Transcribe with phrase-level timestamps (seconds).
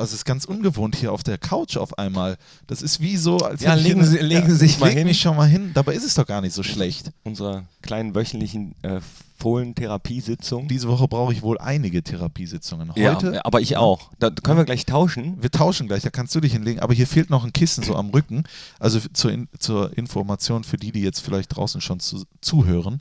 [0.00, 2.36] Also es ist ganz ungewohnt hier auf der Couch auf einmal.
[2.66, 5.06] Das ist wie so, als Ja, legen Sie- legen Sie sich ich mal leg hin.
[5.06, 5.70] mich schon mal hin.
[5.74, 7.10] Dabei ist es doch gar nicht so schlecht.
[7.22, 9.00] Unserer kleinen wöchentlichen äh,
[9.38, 10.68] Fohlentherapiesitzung.
[10.68, 12.92] Diese Woche brauche ich wohl einige Therapiesitzungen.
[12.96, 14.10] Ja, Heute, aber ich auch.
[14.18, 15.36] Da können wir gleich tauschen.
[15.42, 16.80] wir tauschen gleich, da kannst du dich hinlegen.
[16.80, 18.44] Aber hier fehlt noch ein Kissen so am Rücken.
[18.78, 23.00] Also zur, In zur Information für die, die jetzt vielleicht draußen schon zu zuhören.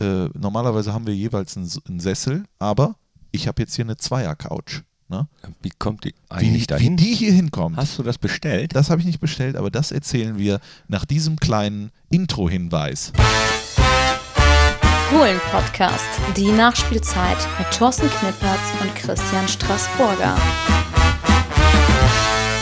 [0.00, 2.96] Äh, normalerweise haben wir jeweils einen, einen Sessel, aber
[3.32, 4.80] ich habe jetzt hier eine Zweier-Couch.
[5.10, 5.26] Ne?
[5.60, 6.96] Wie kommt die Wie, eigentlich wie dahin?
[6.96, 7.76] die hier hinkommt.
[7.76, 8.76] Hast du das bestellt?
[8.76, 13.12] Das habe ich nicht bestellt, aber das erzählen wir nach diesem kleinen Intro-Hinweis.
[15.10, 16.04] Fohlen-Podcast,
[16.36, 20.36] die Nachspielzeit mit Thorsten Knippertz und Christian Straßburger.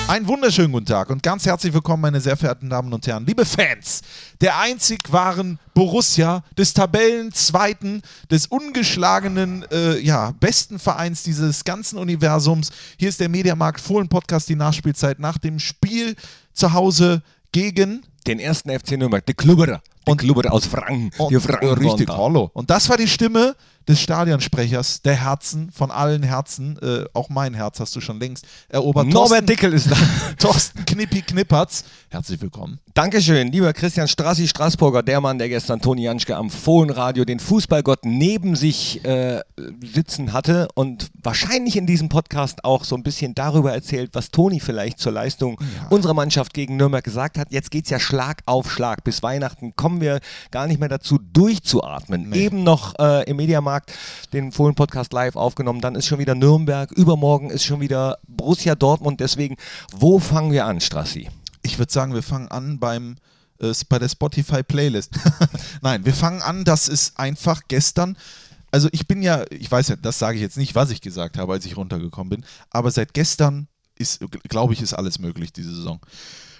[0.08, 3.44] Einen wunderschönen guten Tag und ganz herzlich willkommen, meine sehr verehrten Damen und Herren, liebe
[3.44, 4.00] Fans
[4.40, 8.00] der einzig wahren Borussia, des Tabellenzweiten,
[8.30, 12.70] des ungeschlagenen, äh, ja, besten Vereins dieses ganzen Universums.
[12.96, 16.16] Hier ist der Mediamarkt Fohlen Podcast, die Nachspielzeit nach dem Spiel
[16.54, 17.22] zu Hause
[17.52, 19.82] gegen Den ersten FC Nürnberg, der Klubberer.
[20.06, 21.10] Der Und- Klubberer aus Franken.
[21.18, 22.50] Und, Die Franken richtig, hallo.
[22.54, 23.54] Und das war die Stimme
[23.88, 28.46] des Stadionsprechers, der Herzen, von allen Herzen, äh, auch mein Herz hast du schon längst
[28.68, 29.06] erobert.
[29.06, 29.96] Norbert Thorsten, Dickel ist da.
[30.38, 32.78] Thorsten Knippi Knippertz, herzlich willkommen.
[32.92, 38.04] Dankeschön, lieber Christian Strassi Straßburger, der Mann, der gestern Toni Janschke am Fohlenradio den Fußballgott
[38.04, 39.40] neben sich äh,
[39.80, 44.60] sitzen hatte und wahrscheinlich in diesem Podcast auch so ein bisschen darüber erzählt, was Toni
[44.60, 45.58] vielleicht zur Leistung
[45.90, 47.52] unserer Mannschaft gegen Nürnberg gesagt hat.
[47.52, 49.04] Jetzt geht es ja Schlag auf Schlag.
[49.04, 52.30] Bis Weihnachten kommen wir gar nicht mehr dazu, durchzuatmen.
[52.30, 52.46] Nee.
[52.46, 53.77] Eben noch äh, im Mediamarkt
[54.32, 55.80] den Fohlen-Podcast live aufgenommen.
[55.80, 56.90] Dann ist schon wieder Nürnberg.
[56.92, 59.20] Übermorgen ist schon wieder Borussia Dortmund.
[59.20, 59.56] Deswegen,
[59.92, 61.28] wo fangen wir an, Strassi?
[61.62, 63.16] Ich würde sagen, wir fangen an beim
[63.60, 65.18] äh, bei der Spotify Playlist.
[65.82, 68.16] Nein, wir fangen an, dass es einfach gestern
[68.70, 71.38] also ich bin ja, ich weiß ja, das sage ich jetzt nicht, was ich gesagt
[71.38, 75.74] habe, als ich runtergekommen bin, aber seit gestern ist, glaube ich, ist alles möglich diese
[75.74, 76.00] Saison.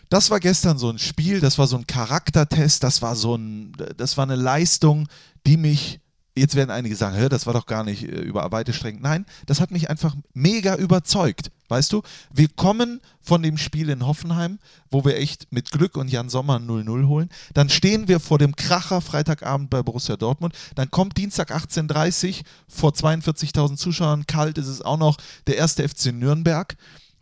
[0.09, 3.73] Das war gestern so ein Spiel, das war so ein Charaktertest, das war so ein,
[3.97, 5.07] das war eine Leistung,
[5.47, 6.01] die mich,
[6.39, 9.01] jetzt werden einige sagen, das war doch gar nicht äh, über weite Strecken.
[9.03, 11.51] Nein, das hat mich einfach mega überzeugt.
[11.69, 14.59] Weißt du, wir kommen von dem Spiel in Hoffenheim,
[14.91, 17.29] wo wir echt mit Glück und Jan Sommer 0-0 holen.
[17.53, 20.55] Dann stehen wir vor dem Kracher Freitagabend bei Borussia Dortmund.
[20.77, 24.27] Dann kommt Dienstag 18.30 Uhr vor 42.000 Zuschauern.
[24.27, 26.75] Kalt ist es auch noch der erste FC Nürnberg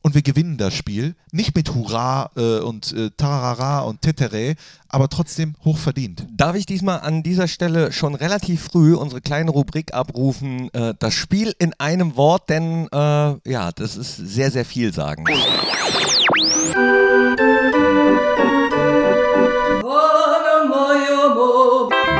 [0.06, 1.17] und wir gewinnen das Spiel.
[1.33, 4.55] Nicht mit Hurra äh, und äh, Tarara und Tetere,
[4.89, 6.28] aber trotzdem hochverdient.
[6.31, 10.72] Darf ich diesmal an dieser Stelle schon relativ früh unsere kleine Rubrik abrufen?
[10.72, 15.28] Äh, das Spiel in einem Wort, denn äh, ja, das ist sehr, sehr vielsagend.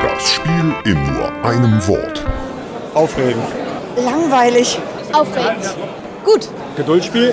[0.03, 2.25] Das Spiel in nur einem Wort.
[2.95, 3.47] Aufregend.
[3.97, 4.77] Langweilig.
[5.13, 5.73] Aufregend.
[6.25, 6.49] Gut.
[6.77, 7.33] Geduldsspiel.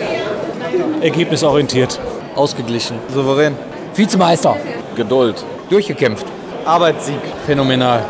[1.02, 2.00] Ergebnisorientiert.
[2.36, 2.98] Ausgeglichen.
[3.14, 3.56] Souverän.
[3.96, 4.56] Vizemeister.
[4.96, 5.44] Geduld.
[5.70, 6.26] Durchgekämpft.
[6.66, 7.20] Arbeitssieg.
[7.46, 8.04] Phänomenal.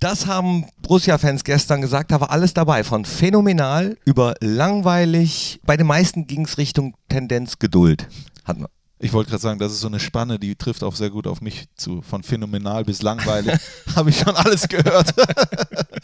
[0.00, 2.84] Das haben Borussia-Fans gestern gesagt, da war alles dabei.
[2.84, 5.60] Von phänomenal über langweilig.
[5.66, 8.06] Bei den meisten ging es Richtung Tendenz Geduld.
[8.44, 8.77] Hatten wir.
[9.00, 11.40] Ich wollte gerade sagen, das ist so eine Spanne, die trifft auch sehr gut auf
[11.40, 12.02] mich zu.
[12.02, 13.58] Von phänomenal bis langweilig
[13.96, 15.14] habe ich schon alles gehört.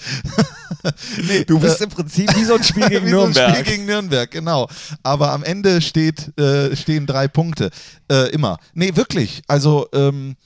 [1.26, 3.56] nee, Du bist äh, im Prinzip wie so ein Spiel gegen wie so ein Nürnberg.
[3.56, 4.68] Spiel gegen Nürnberg, genau.
[5.02, 7.70] Aber am Ende steht, äh, stehen drei Punkte.
[8.10, 8.58] Äh, immer.
[8.74, 9.42] Nee, wirklich.
[9.48, 10.36] Also, ähm,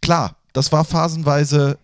[0.00, 1.78] klar, das war phasenweise.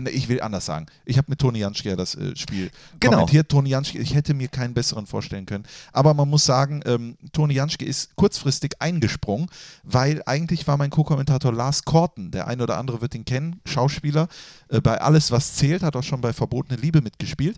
[0.00, 0.86] Nee, ich will anders sagen.
[1.04, 3.18] Ich habe mit Toni Janschke ja das äh, Spiel Genau.
[3.18, 3.48] kommentiert.
[3.48, 5.64] Toni Janschke, ich hätte mir keinen besseren vorstellen können.
[5.92, 9.48] Aber man muss sagen, ähm, Toni Janschke ist kurzfristig eingesprungen,
[9.84, 14.28] weil eigentlich war mein Co-Kommentator Lars Korten, der eine oder andere wird ihn kennen, Schauspieler,
[14.68, 17.56] äh, bei Alles, was zählt, hat auch schon bei Verbotene Liebe mitgespielt.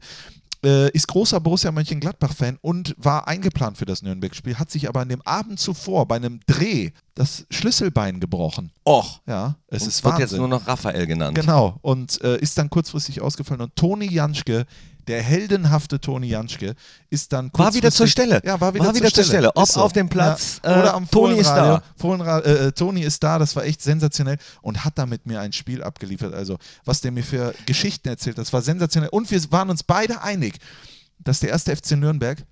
[0.65, 5.09] Äh, ist großer Borussia Mönchengladbach-Fan und war eingeplant für das Nürnberg-Spiel, hat sich aber an
[5.09, 8.71] dem Abend zuvor bei einem Dreh das Schlüsselbein gebrochen.
[8.87, 9.21] Och.
[9.27, 10.29] Ja, es Es ist wird Wahnsinn.
[10.29, 11.35] jetzt nur noch Raphael genannt.
[11.37, 13.61] Genau, und äh, ist dann kurzfristig ausgefallen.
[13.61, 14.65] Und Toni Janschke,
[15.09, 16.75] der heldenhafte Toni Janschke,
[17.11, 18.41] ist dann War wieder zur Stelle.
[18.45, 19.55] Ja, war wieder, War wieder zur Stelle.
[19.55, 19.81] Ob so.
[19.81, 20.79] auf dem Platz, Ja.
[20.81, 21.83] Oder äh, am Toni ist da.
[22.03, 25.53] Äh, äh, Toni ist da, das war echt sensationell und hat da mit mir ein
[25.53, 26.35] Spiel abgeliefert.
[26.35, 29.11] Also, was der mir für Geschichten erzählt, das war sensationell.
[29.11, 30.59] Und wir waren uns beide einig,
[31.19, 32.45] dass der erste FC Nürnberg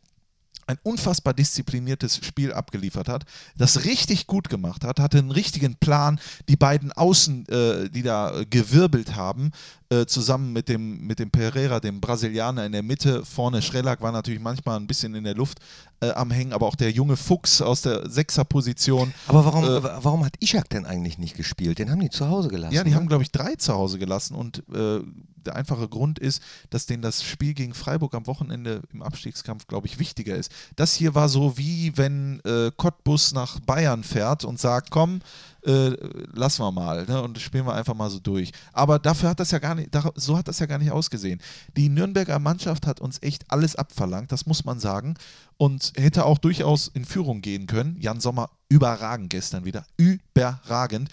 [0.70, 3.24] ein unfassbar diszipliniertes Spiel abgeliefert hat,
[3.56, 6.20] das richtig gut gemacht hat, hatte einen richtigen Plan.
[6.48, 9.50] Die beiden Außen, äh, die da gewirbelt haben,
[9.90, 14.12] äh, zusammen mit dem, mit dem Pereira, dem Brasilianer in der Mitte, vorne Schrellack war
[14.12, 15.58] natürlich manchmal ein bisschen in der Luft
[16.00, 19.12] äh, am Hängen, aber auch der junge Fuchs aus der Sechserposition.
[19.26, 21.78] Aber warum, Äh, warum hat Ishak denn eigentlich nicht gespielt?
[21.78, 22.74] Den haben die zu Hause gelassen.
[22.74, 22.96] Ja, die ne?
[22.96, 25.00] haben, glaube ich, drei zu Hause gelassen und äh,
[25.44, 29.86] der einfache Grund ist, dass denen das Spiel gegen Freiburg am Wochenende im Abstiegskampf, glaube
[29.86, 30.52] ich, wichtiger ist.
[30.76, 35.20] Das hier war so wie wenn äh, Cottbus nach Bayern fährt und sagt, komm,
[35.64, 35.90] äh,
[36.32, 38.52] lassen wir mal ne, und spielen wir einfach mal so durch.
[38.72, 41.40] Aber dafür hat das ja gar nicht, so hat das ja gar nicht ausgesehen.
[41.76, 45.14] Die Nürnberger Mannschaft hat uns echt alles abverlangt, das muss man sagen.
[45.56, 47.96] Und hätte auch durchaus in Führung gehen können.
[48.00, 49.84] Jan Sommer überragend gestern wieder.
[49.98, 51.10] Überragend.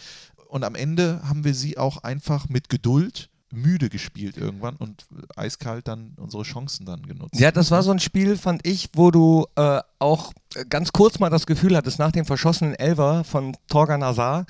[0.48, 5.06] Und am Ende haben wir sie auch einfach mit Geduld müde gespielt irgendwann und
[5.36, 7.40] eiskalt dann unsere Chancen dann genutzt.
[7.40, 10.34] Ja, das war so ein Spiel, fand ich, wo du äh, auch
[10.70, 14.46] ganz kurz mal das Gefühl hattest, nach dem verschossenen Elver von Torgan Azar,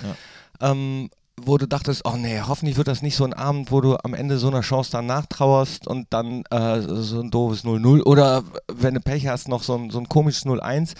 [0.61, 1.09] ähm,
[1.39, 4.13] wo du dachtest, oh nee, hoffentlich wird das nicht so ein Abend, wo du am
[4.13, 8.95] Ende so einer Chance dann nachtrauerst und dann äh, so ein doofes 0-0 oder wenn
[8.95, 10.95] du Pech hast, noch so ein, so ein komisches 0-1.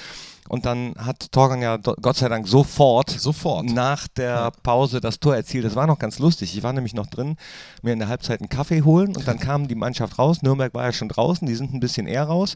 [0.47, 3.65] Und dann hat Torgan ja Gott sei Dank sofort, Sofort.
[3.65, 5.65] nach der Pause das Tor erzielt.
[5.65, 6.55] Das war noch ganz lustig.
[6.55, 7.37] Ich war nämlich noch drin,
[7.81, 10.41] mir in der Halbzeit einen Kaffee holen und dann kam die Mannschaft raus.
[10.41, 12.55] Nürnberg war ja schon draußen, die sind ein bisschen eher raus.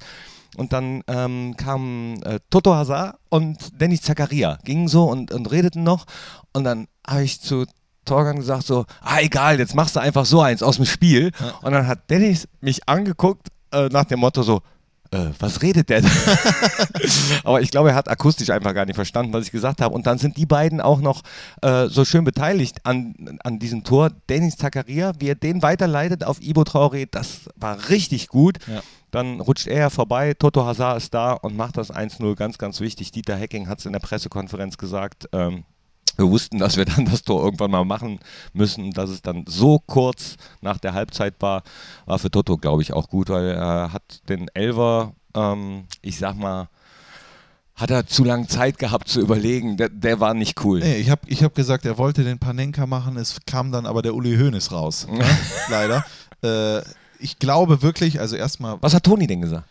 [0.58, 5.84] Und dann ähm, kamen äh, Toto Hazard und Dennis Zakaria, gingen so und, und redeten
[5.84, 6.06] noch.
[6.52, 7.66] Und dann habe ich zu
[8.04, 11.32] Torgan gesagt so, ah egal, jetzt machst du einfach so eins aus dem Spiel.
[11.62, 14.62] Und dann hat Dennis mich angeguckt äh, nach dem Motto so,
[15.12, 16.02] äh, was redet der?
[16.02, 16.10] da?
[17.44, 19.94] Aber ich glaube, er hat akustisch einfach gar nicht verstanden, was ich gesagt habe.
[19.94, 21.22] Und dann sind die beiden auch noch
[21.62, 24.12] äh, so schön beteiligt an, an diesem Tor.
[24.30, 28.60] Dennis Zakaria, wie er den weiterleitet auf Ibo Traoré, das war richtig gut.
[28.68, 28.82] Ja.
[29.12, 32.80] Dann rutscht er ja vorbei, Toto Hazard ist da und macht das 1-0 ganz, ganz
[32.80, 33.12] wichtig.
[33.12, 35.28] Dieter Hecking hat es in der Pressekonferenz gesagt.
[35.34, 35.66] Ähm,
[36.18, 38.20] wir wussten, dass wir dann das Tor irgendwann mal machen
[38.54, 38.92] müssen.
[38.92, 41.64] Dass es dann so kurz nach der Halbzeit war,
[42.06, 46.36] war für Toto, glaube ich, auch gut, weil er hat den Elver, ähm, ich sag
[46.36, 46.70] mal,
[47.76, 49.78] hat er zu lange Zeit gehabt zu überlegen.
[49.78, 50.80] Der, der war nicht cool.
[50.80, 54.02] Nee, ich habe ich hab gesagt, er wollte den Panenka machen, es kam dann aber
[54.02, 55.08] der Uli Hoeneß raus.
[55.10, 55.26] ne?
[55.70, 56.06] Leider.
[56.44, 56.82] Äh,
[57.18, 59.68] ich glaube wirklich, also erstmal Was hat Toni denn gesagt?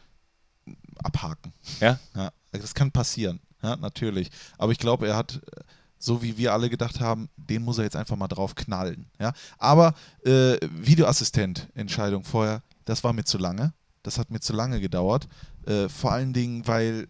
[1.03, 1.53] abhaken.
[1.81, 1.99] Ja?
[2.15, 4.31] Ja, das kann passieren, ja, natürlich.
[4.59, 5.41] Aber ich glaube, er hat,
[6.01, 9.07] so wie wir alle gedacht haben, den muss er jetzt einfach mal drauf knallen.
[9.21, 9.33] Ja?
[9.59, 9.95] Aber
[10.25, 13.73] äh, Videoassistent-Entscheidung vorher, das war mir zu lange.
[14.03, 15.29] Das hat mir zu lange gedauert.
[15.67, 17.07] Äh, vor allen Dingen, weil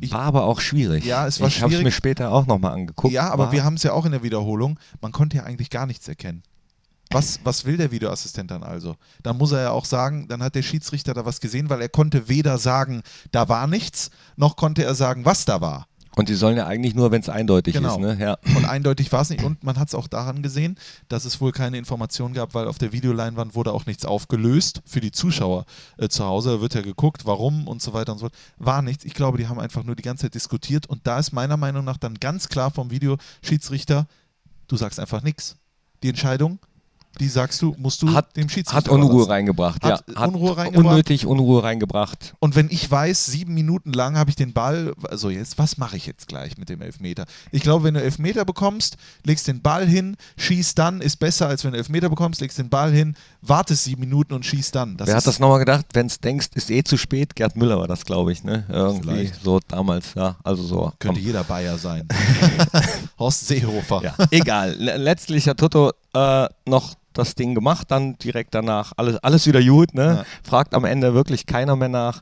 [0.00, 1.04] Ich- war aber auch schwierig.
[1.04, 1.84] Ja, es war ich habe es schwierig.
[1.84, 3.12] mir später auch nochmal angeguckt.
[3.12, 4.78] Ja, aber War- wir haben es ja auch in der Wiederholung.
[5.00, 6.42] Man konnte ja eigentlich gar nichts erkennen.
[7.12, 8.94] Was, was will der Videoassistent dann also?
[9.24, 11.88] Da muss er ja auch sagen, dann hat der Schiedsrichter da was gesehen, weil er
[11.88, 13.02] konnte weder sagen,
[13.32, 15.88] da war nichts, noch konnte er sagen, was da war.
[16.16, 17.94] Und die sollen ja eigentlich nur, wenn es eindeutig Genau.
[17.94, 18.00] ist.
[18.00, 18.16] Ne?
[18.20, 18.36] Ja.
[18.56, 19.44] Und eindeutig war es nicht.
[19.44, 20.76] Und man hat es auch daran gesehen,
[21.08, 25.00] dass es wohl keine Information gab, weil auf der Videoleinwand wurde auch nichts aufgelöst für
[25.00, 25.66] die Zuschauer
[25.98, 26.50] äh, zu Hause.
[26.56, 28.34] Da wird ja geguckt, warum und so weiter und so fort.
[28.58, 29.04] War nichts.
[29.04, 30.86] Ich glaube, die haben einfach nur die ganze Zeit diskutiert.
[30.88, 34.06] Und da ist meiner Meinung nach dann ganz klar vom Videoschiedsrichter,
[34.66, 35.56] du sagst einfach nichts.
[36.02, 36.58] Die Entscheidung,
[37.18, 39.30] die sagst du, musst du Hat, dem Schiedsrichter hat Unruhe überlassen.
[39.32, 39.82] reingebracht.
[39.84, 40.24] Hat ja.
[40.26, 40.86] Unruhe reingebracht.
[40.86, 42.34] Unnötig Unruhe reingebracht.
[42.38, 45.96] Und wenn ich weiß, sieben Minuten lang habe ich den Ball, also jetzt, was mache
[45.96, 47.26] ich jetzt gleich mit dem Elfmeter?
[47.52, 51.64] Ich glaube, wenn du Elfmeter bekommst, legst den Ball hin, schießt dann, ist besser, als
[51.64, 54.96] wenn du Elfmeter bekommst, legst den Ball hin, wartest sieben Minuten und schießt dann.
[54.96, 55.86] Das Wer hat das nochmal gedacht?
[55.92, 57.34] Wenn es denkst, ist eh zu spät.
[57.36, 58.44] Gerd Müller war das, glaube ich.
[58.44, 58.64] Ne?
[58.68, 59.42] Irgendwie Vielleicht.
[59.42, 60.14] so damals.
[60.14, 60.92] Ja, also so.
[60.98, 61.26] Könnte komm.
[61.26, 62.06] jeder Bayer sein.
[63.18, 64.02] Horst Seehofer.
[64.02, 64.74] Ja, egal.
[64.78, 69.62] Le- Letztlich hat Toto äh, noch das Ding gemacht, dann direkt danach alles, alles wieder
[69.62, 69.94] gut.
[69.94, 70.16] Ne?
[70.18, 70.24] Ja.
[70.42, 72.20] Fragt am Ende wirklich keiner mehr nach.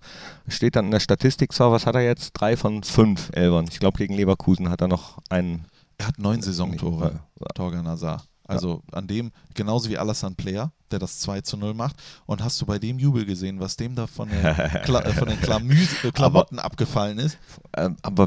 [0.49, 2.33] Steht dann in der Statistik zwar, was hat er jetzt?
[2.33, 3.67] Drei von fünf Elbern.
[3.71, 5.65] Ich glaube, gegen Leverkusen hat er noch einen.
[5.97, 7.47] Er hat neun Saisontore, Ja.
[7.55, 8.25] Torgan Hazard.
[8.47, 11.97] Also an dem, genauso wie Alassane Player, der das 2 zu 0 macht.
[12.25, 14.41] Und hast du bei dem Jubel gesehen, was dem da von, den
[14.85, 17.37] Kla äh, von den Klamü- äh, Klamotten abgefallen ist?
[17.77, 18.27] Ähm, aber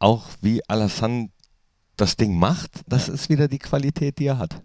[0.00, 1.28] auch wie Alassane
[1.96, 4.60] das Ding macht, das ist wieder die Qualität, die er hat.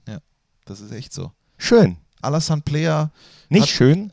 [0.65, 1.31] Das ist echt so.
[1.57, 1.97] Schön.
[2.21, 3.11] Alassane Player,
[3.49, 4.11] Nicht schön?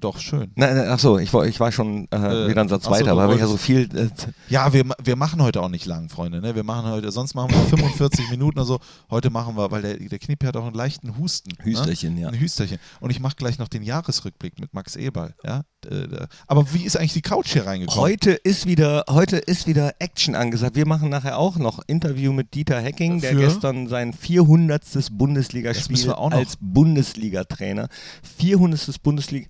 [0.00, 0.52] Doch schön.
[0.56, 2.90] Nein, nein, achso, ich, war- ich war schon äh, Äh, wieder einen Satz ach so,
[2.92, 3.88] weiter, du aber habe ich ja so viel.
[3.96, 4.08] Äh,
[4.48, 6.40] Ja, wir, wir machen heute auch nicht lang, Freunde.
[6.40, 6.54] Ne?
[6.54, 8.78] Wir machen heute, sonst machen wir 45 Minuten oder so.
[9.10, 11.50] Heute machen wir, weil der, der Knippi hat auch einen leichten Husten.
[11.62, 12.20] Hüsterchen, ne?
[12.22, 12.28] ja.
[12.28, 12.78] Ein Hüsterchen.
[13.00, 15.34] Und ich mache gleich noch den Jahresrückblick mit Max Eberl.
[15.44, 15.62] Ja?
[15.88, 18.00] Äh, Aber wie ist eigentlich die Couch hier reingekommen?
[18.00, 20.76] Heute ist wieder, heute ist wieder Action angesagt.
[20.76, 23.38] Wir machen nachher auch noch Interview mit Dieter Hecking, der Für?
[23.38, 24.82] gestern sein 400.
[24.82, 27.88] Das müssen Bundesligaspiel als Bundesliga-Trainer.
[28.38, 29.02] 400.
[29.02, 29.46] Bundesliga.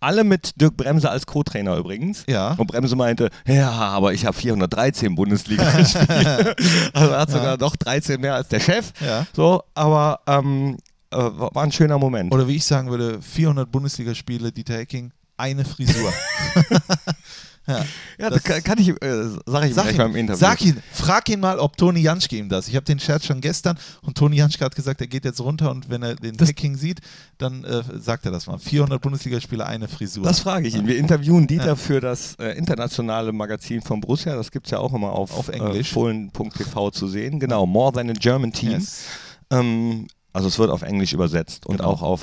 [0.00, 2.24] Alle mit Dirk Bremse als Co-Trainer übrigens.
[2.26, 2.54] Ja.
[2.54, 6.56] Und Bremse meinte, ja, aber ich habe 413 Bundesligaspiele.
[6.94, 8.92] also er hat sogar noch 13 mehr als der Chef.
[9.00, 9.26] Ja.
[9.34, 10.78] So, aber ähm,
[11.10, 12.32] äh, war war ein schöner Moment.
[12.32, 16.12] Oder wie ich sagen würde, 400 Bundesligaspiele, Dieter Hecking, eine Frisur.
[17.66, 17.84] Ja,
[18.18, 18.94] Ja, das kann, kann ich, äh,
[19.46, 20.40] sag ich ihm Sag, gleich ihn, mal im Interview.
[20.40, 22.66] sag ihn, frag ihn mal, ob Toni Janschke ihm das.
[22.68, 25.70] Ich habe den Scherz schon gestern und Toni Janschke hat gesagt, er geht jetzt runter
[25.70, 27.00] und wenn er den Das- Hacking sieht,
[27.38, 28.58] dann äh, sagt er das mal.
[28.58, 30.24] 400 Bundesligaspieler, eine Frisur.
[30.24, 30.86] Das frage ich ihn.
[30.86, 34.34] Wir interviewen Dieter für das äh, internationale Magazin von Borussia.
[34.34, 35.90] Das gibt es ja auch immer auf, Auf Englisch.
[35.90, 37.38] Äh, Fohlen.tv zu sehen.
[37.38, 38.72] Genau, More Than a German Team.
[38.72, 39.04] Yes.
[39.50, 41.90] Ähm, also es wird auf Englisch übersetzt und Genau.
[41.90, 42.20] auch auf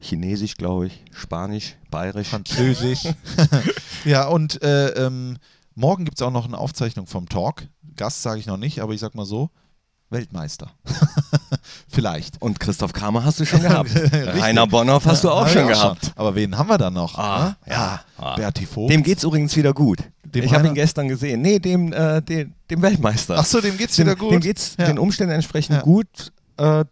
[0.00, 2.28] Chinesisch, glaube ich, Spanisch, Bayerisch.
[2.28, 3.04] Französisch.
[4.04, 5.36] ja, und äh, ähm,
[5.74, 7.64] morgen gibt es auch noch eine Aufzeichnung vom Talk.
[7.96, 9.50] Gast sage ich noch nicht, aber ich sag mal so:
[10.08, 10.70] Weltmeister.
[11.88, 12.40] Vielleicht.
[12.40, 13.90] Und Christoph Kramer hast du schon gehabt.
[14.12, 16.12] Rainer Bonhoff hast du Ja, auch hab schon gehabt.
[16.16, 17.16] Aber wen haben wir dann noch?
[17.18, 17.72] Ah, ne?
[17.72, 18.36] ja, ah.
[18.36, 18.90] Berti Vogt.
[18.90, 19.98] Dem geht's übrigens wieder gut.
[20.24, 21.42] Dem ich habe ihn gestern gesehen.
[21.42, 23.36] Nee, dem, äh, dem, dem Weltmeister.
[23.38, 24.32] Ach so, dem geht's dem, wieder gut.
[24.32, 24.86] Dem geht's Ja.
[24.86, 25.82] den Umständen entsprechend Ja.
[25.82, 26.32] gut.
[26.56, 26.84] Äh,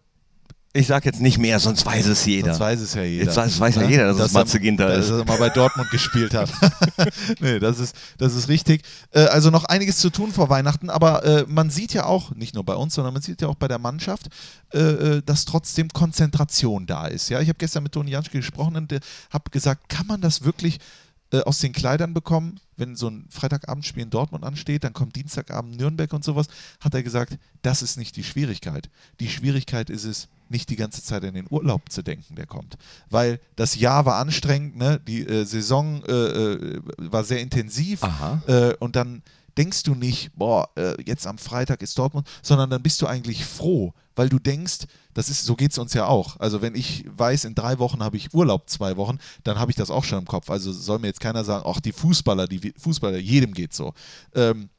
[0.74, 2.48] ich sag jetzt nicht mehr, sonst weiß es jeder.
[2.48, 3.24] Das weiß es ja jeder.
[3.24, 5.10] Jetzt weiß- weiß ja jeder, dass es Matze Ginter dass ist.
[5.10, 6.50] er mal bei Dortmund gespielt hat.
[7.40, 8.82] nee, das ist, das ist richtig.
[9.10, 12.54] Äh, also noch einiges zu tun vor Weihnachten, aber äh, man sieht ja auch, nicht
[12.54, 14.28] nur bei uns, sondern man sieht ja auch bei der Mannschaft,
[14.72, 17.30] äh, äh, dass trotzdem Konzentration da ist.
[17.30, 17.40] Ja?
[17.40, 20.78] Ich habe gestern mit Toni Janschke gesprochen und habe gesagt, kann man das wirklich
[21.32, 25.76] äh, aus den Kleidern bekommen, wenn so ein Freitagabendspiel in Dortmund ansteht, dann kommt Dienstagabend
[25.76, 26.46] Nürnberg und sowas,
[26.80, 28.88] hat er gesagt, das ist nicht die Schwierigkeit.
[29.20, 32.76] Die Schwierigkeit ist es, nicht die ganze Zeit an den Urlaub zu denken, der kommt.
[33.10, 35.00] Weil das Jahr war anstrengend, ne?
[35.06, 38.00] die äh, Saison äh, äh, war sehr intensiv
[38.46, 39.22] äh, und dann
[39.58, 43.44] denkst du nicht, boah, äh, jetzt am Freitag ist Dortmund, sondern dann bist du eigentlich
[43.44, 46.38] froh, weil du denkst, das ist, so geht es uns ja auch.
[46.38, 49.76] Also wenn ich weiß, in drei Wochen habe ich Urlaub, zwei Wochen, dann habe ich
[49.76, 50.48] das auch schon im Kopf.
[50.48, 53.94] Also soll mir jetzt keiner sagen, ach, die Fußballer, die Fußballer, jedem geht so.
[54.34, 54.70] Ähm,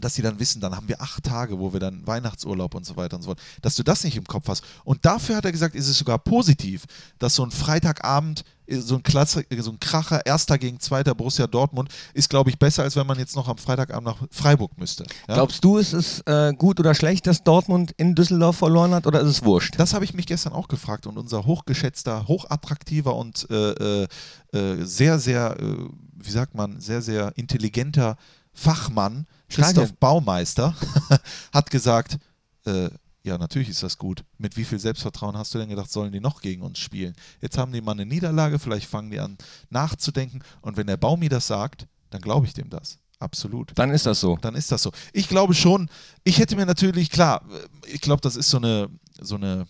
[0.00, 2.96] dass sie dann wissen, dann haben wir acht Tage, wo wir dann Weihnachtsurlaub und so
[2.96, 4.64] weiter und so fort, dass du das nicht im Kopf hast.
[4.84, 6.84] Und dafür hat er gesagt, ist es sogar positiv,
[7.18, 11.14] dass so ein Freitagabend, äh, so ein, Klasse, äh, so ein Kracher, erster gegen zweiter
[11.14, 14.78] Borussia Dortmund, ist, glaube ich, besser, als wenn man jetzt noch am Freitagabend nach Freiburg
[14.78, 15.04] müsste.
[15.28, 15.34] Ja?
[15.34, 19.20] Glaubst du, ist es äh, gut oder schlecht, dass Dortmund in Düsseldorf verloren hat oder
[19.20, 19.74] ist es wurscht?
[19.78, 24.08] Das habe ich mich gestern auch gefragt und unser hochgeschätzter, hochattraktiver und äh, äh,
[24.52, 25.76] äh, sehr, sehr, äh,
[26.14, 28.16] wie sagt man, sehr, sehr intelligenter
[28.58, 29.94] Fachmann, Christoph.
[29.94, 30.74] Baumeister,
[31.52, 32.18] hat gesagt,
[32.66, 32.90] äh,
[33.22, 34.24] ja, natürlich ist das gut.
[34.36, 37.14] Mit wie viel Selbstvertrauen hast du denn gedacht, sollen die noch gegen uns spielen?
[37.40, 39.38] Jetzt haben die mal eine Niederlage, vielleicht fangen die an
[39.70, 42.98] nachzudenken und wenn der Baumi das sagt, dann glaube ich dem das.
[43.20, 44.36] Absolut Dann ist das so.
[44.40, 44.92] dann ist das so.
[45.12, 45.88] Ich glaube schon,
[46.24, 47.44] ich hätte mir natürlich, klar,
[47.86, 48.88] ich glaube, das ist so eine,
[49.20, 49.66] so eine,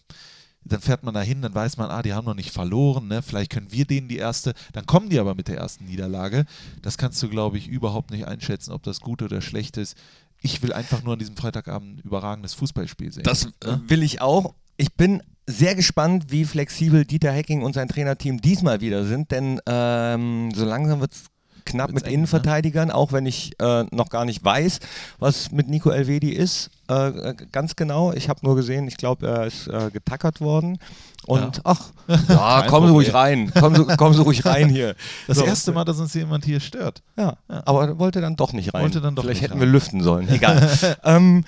[0.68, 3.22] dann fährt man da hin, dann weiß man, ah, die haben noch nicht verloren, ne?
[3.22, 6.44] vielleicht können wir denen die erste, dann kommen die aber mit der ersten Niederlage.
[6.82, 9.96] Das kannst du, glaube ich, überhaupt nicht einschätzen, ob das gut oder schlecht ist.
[10.40, 13.24] Ich will einfach nur an diesem Freitagabend ein überragendes Fußballspiel sehen.
[13.24, 13.82] Das äh, ne?
[13.88, 14.54] will ich auch.
[14.76, 19.60] Ich bin sehr gespannt, wie flexibel Dieter Hecking und sein Trainerteam diesmal wieder sind, denn
[19.66, 21.24] ähm, so langsam wird es
[21.68, 22.12] knapp mit ne?
[22.12, 24.80] Innenverteidigern, auch wenn ich äh, noch gar nicht weiß,
[25.18, 26.70] was mit Nico Elvedi ist.
[26.90, 28.12] Äh, äh, ganz genau.
[28.12, 30.78] Ich habe nur gesehen, ich glaube, er ist äh, getackert worden.
[31.26, 31.62] Und Ja.
[31.64, 31.90] ach,
[32.28, 33.52] ja, kommen Sie ruhig rein.
[33.52, 34.94] Kommen Sie, kommen Sie ruhig rein hier.
[35.26, 35.44] das So.
[35.44, 37.02] erste Mal, dass uns jemand hier stört.
[37.16, 38.82] Ja, aber er wollte dann doch nicht rein.
[38.82, 39.60] Wollte dann doch Vielleicht hätten rein.
[39.60, 40.28] wir lüften sollen.
[40.32, 40.68] Egal.
[41.04, 41.44] ähm,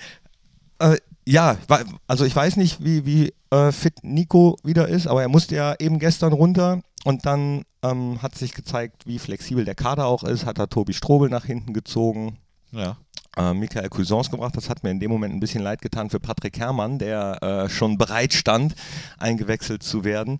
[0.79, 1.55] äh, ja,
[2.07, 5.75] also ich weiß nicht, wie, wie äh, fit Nico wieder ist, aber er musste ja
[5.79, 10.45] eben gestern runter und dann ähm, hat sich gezeigt, wie flexibel der Kader auch ist.
[10.45, 12.37] Hat er Tobi Strobel nach hinten gezogen,
[12.71, 12.97] Ja.
[13.37, 14.55] äh, Michael Cuisance gebracht.
[14.55, 17.69] Das hat mir in dem Moment ein bisschen leid getan für Patrick Herrmann, der äh,
[17.69, 18.75] schon bereit stand,
[19.17, 20.39] eingewechselt zu werden.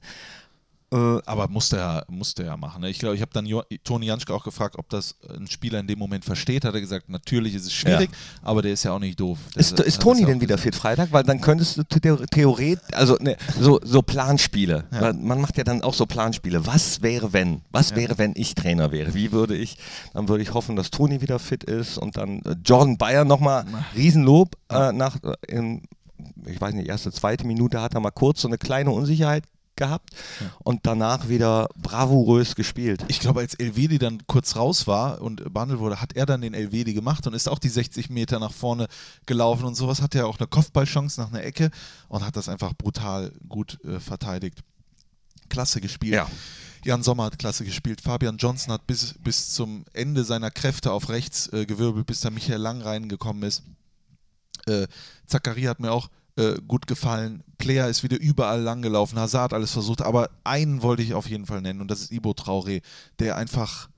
[0.93, 2.81] Äh, Aber musste er, musste er machen.
[2.81, 2.89] Ne?
[2.89, 5.87] Ich glaube, ich habe dann jo Toni Janschke auch gefragt, ob das ein Spieler in
[5.87, 6.65] dem Moment versteht.
[6.65, 8.09] Hat er gesagt, natürlich ist es schwierig,
[8.41, 9.39] aber der ist ja auch nicht doof.
[9.55, 11.13] Der Ist, ist Toni ja denn wieder fit Freitag?
[11.13, 14.83] Weil dann könntest du theoretisch, also ne, so, so Planspiele.
[14.91, 15.13] Ja.
[15.13, 16.65] Man macht ja dann auch so Planspiele.
[16.65, 17.61] Was wäre, wenn?
[17.71, 19.13] Was wäre, wenn ich Trainer wäre?
[19.13, 19.77] Wie würde ich?
[20.13, 23.65] Dann würde ich hoffen, dass Toni wieder fit ist und dann äh, Jordan Bayer nochmal
[23.95, 25.83] Riesenlob äh, nach, äh, in,
[26.45, 30.11] ich weiß nicht, erste, zweite Minute hat er mal kurz so eine kleine Unsicherheit gehabt
[30.59, 33.03] und danach wieder bravourös gespielt.
[33.07, 36.53] Ich glaube, als Elvedi dann kurz raus war und behandelt wurde, hat er dann den
[36.53, 38.87] Elvedi gemacht und ist auch die 60 Meter nach vorne
[39.25, 40.01] gelaufen und sowas.
[40.01, 41.71] Hat er auch eine Kopfballchance nach einer Ecke
[42.09, 44.59] und hat das einfach brutal gut äh, verteidigt.
[45.49, 46.13] Klasse gespielt.
[46.13, 46.27] Ja.
[46.83, 48.01] Jan Sommer hat klasse gespielt.
[48.01, 52.31] Fabian Johnson hat bis, bis zum Ende seiner Kräfte auf rechts äh, gewirbelt, bis da
[52.31, 53.63] Michael Lang reingekommen ist.
[54.65, 54.87] Äh,
[55.27, 57.43] Zachary hat mir auch äh, gut gefallen.
[57.57, 59.19] Player ist wieder überall langgelaufen.
[59.19, 60.01] Hazard alles versucht.
[60.01, 62.81] Aber einen wollte ich auf jeden Fall nennen und das ist Ibo Traoré,
[63.19, 63.89] der einfach,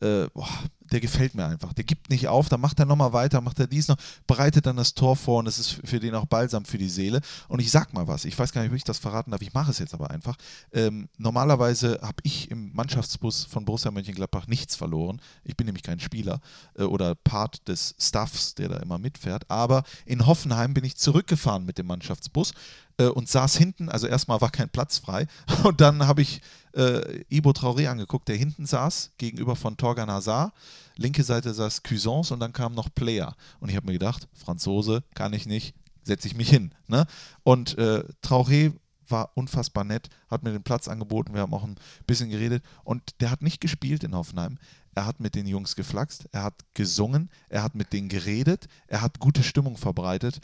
[0.00, 0.48] äh, boah,
[0.90, 1.72] der gefällt mir einfach.
[1.72, 4.76] Der gibt nicht auf, dann macht er nochmal weiter, macht er dies noch, bereitet dann
[4.76, 7.20] das Tor vor und es ist für den auch balsam für die Seele.
[7.48, 9.52] Und ich sag mal was, ich weiß gar nicht, ob ich das verraten darf, ich
[9.52, 10.36] mache es jetzt aber einfach.
[10.72, 15.20] Ähm, normalerweise habe ich im Mannschaftsbus von Borussia Mönchengladbach nichts verloren.
[15.44, 16.40] Ich bin nämlich kein Spieler
[16.76, 19.50] äh, oder Part des Staffs, der da immer mitfährt.
[19.50, 22.52] Aber in Hoffenheim bin ich zurückgefahren mit dem Mannschaftsbus
[22.98, 25.26] äh, und saß hinten, also erstmal war kein Platz frei
[25.64, 26.40] und dann habe ich
[26.74, 30.52] äh, Ibo Traoré angeguckt, der hinten saß, gegenüber von Torgan Hazard.
[30.96, 33.34] Linke Seite saß Cuisance und dann kam noch Player.
[33.60, 36.74] Und ich habe mir gedacht, Franzose kann ich nicht, setze ich mich hin.
[36.86, 37.06] Ne?
[37.42, 38.72] Und äh, Traoré
[39.08, 43.20] war unfassbar nett, hat mir den Platz angeboten, wir haben auch ein bisschen geredet und
[43.20, 44.58] der hat nicht gespielt in Hoffenheim.
[44.94, 49.00] Er hat mit den Jungs geflaxt, er hat gesungen, er hat mit denen geredet, er
[49.00, 50.40] hat gute Stimmung verbreitet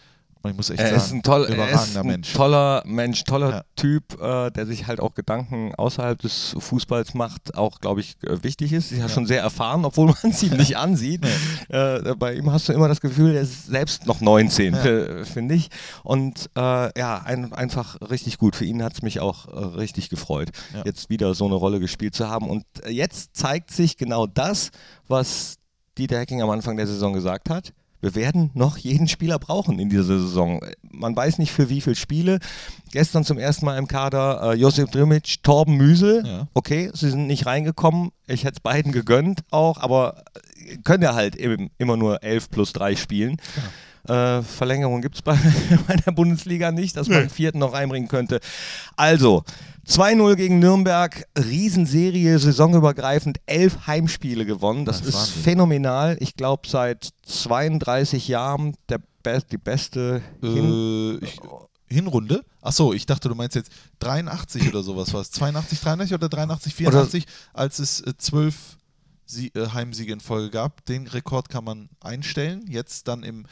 [0.50, 2.32] ich muss echt Er sagen, ist ein, toll, ist ein Mensch.
[2.32, 3.62] toller Mensch, toller Ja.
[3.76, 8.42] Typ, äh, der sich halt auch Gedanken außerhalb des Fußballs macht, auch, glaube ich, äh,
[8.42, 8.92] wichtig ist.
[8.92, 11.24] Ist ja, schon sehr erfahren, obwohl man es ihm nicht ansieht.
[11.68, 15.54] Äh, bei ihm hast du immer das Gefühl, er ist selbst noch 19, äh, finde
[15.54, 15.68] ich.
[16.02, 18.56] Und äh, ja, ein, einfach richtig gut.
[18.56, 19.46] Für ihn hat es mich auch
[19.76, 20.82] richtig gefreut, Ja.
[20.84, 22.48] jetzt wieder so eine Rolle gespielt zu haben.
[22.48, 24.70] Und jetzt zeigt sich genau das,
[25.08, 25.56] was
[25.98, 27.72] Dieter Hecking am Anfang der Saison gesagt hat.
[28.04, 30.60] Wir werden noch jeden Spieler brauchen in dieser Saison.
[30.92, 32.38] Man weiß nicht für wie viele Spiele.
[32.92, 36.22] Gestern zum ersten Mal im Kader äh, Josip Drimic, Torben Müsel.
[36.26, 36.46] Ja.
[36.52, 38.10] Okay, sie sind nicht reingekommen.
[38.26, 40.22] Ich hätte es beiden gegönnt auch, aber
[40.84, 43.38] können ja halt eben immer nur 11 plus 3 spielen.
[44.08, 45.36] Äh, Verlängerung gibt es bei,
[45.88, 48.40] bei der Bundesliga nicht, dass man einen vierten noch einbringen könnte.
[48.96, 49.44] Also,
[49.86, 54.84] 2-0 gegen Nürnberg, Riesenserie, saisonübergreifend, elf Heimspiele gewonnen.
[54.84, 55.42] Das, Das ist Wahnsinn.
[55.42, 56.16] phänomenal.
[56.20, 61.40] Ich glaube, seit 32 Jahren der Be die beste Hin Äh, ich,
[61.88, 62.44] Hinrunde?
[62.60, 63.70] Achso, ich dachte, du meinst jetzt
[64.00, 65.12] 83 oder sowas.
[65.14, 68.54] War es 82, 83 oder 83, 84, als es äh, zwölf
[69.26, 70.84] Sie äh, Heimsiege in Folge gab.
[70.84, 72.64] Den Rekord kann man einstellen.
[72.68, 73.46] Jetzt dann im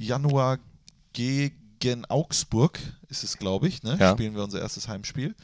[0.00, 0.58] Januar
[1.12, 2.78] gegen Augsburg
[3.08, 3.82] ist es, glaube ich.
[3.82, 3.96] Ne?
[3.98, 4.12] Ja.
[4.12, 5.34] Spielen wir unser erstes Heimspiel.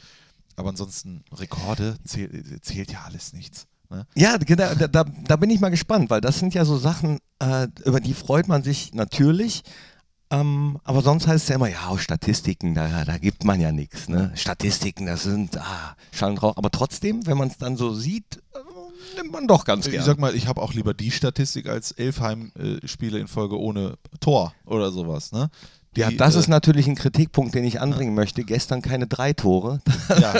[0.55, 3.67] Aber ansonsten, Rekorde zähl, zählt ja alles nichts.
[3.89, 4.05] Ne?
[4.15, 7.19] Ja, genau, da, da, da bin ich mal gespannt, weil das sind ja so Sachen,
[7.39, 9.63] äh, über die freut man sich natürlich.
[10.29, 14.09] Ähm, aber sonst heißt es ja immer, ja, Statistiken, da, da gibt man ja nichts.
[14.09, 14.31] Ne?
[14.35, 16.57] Statistiken, das sind ah, Schall und Rauch.
[16.57, 18.59] Aber trotzdem, wenn man es dann so sieht, äh,
[19.15, 20.05] nimmt man doch ganz Ich gerne.
[20.05, 24.53] sag mal, ich habe auch lieber die Statistik als elf Heimspiele in Folge ohne Tor
[24.65, 25.31] oder sowas.
[25.31, 25.49] Ne?
[25.97, 28.43] Die, ja, das äh, ist natürlich ein Kritikpunkt, den ich anbringen möchte.
[28.43, 29.81] Gestern keine drei Tore.
[30.21, 30.33] Ja.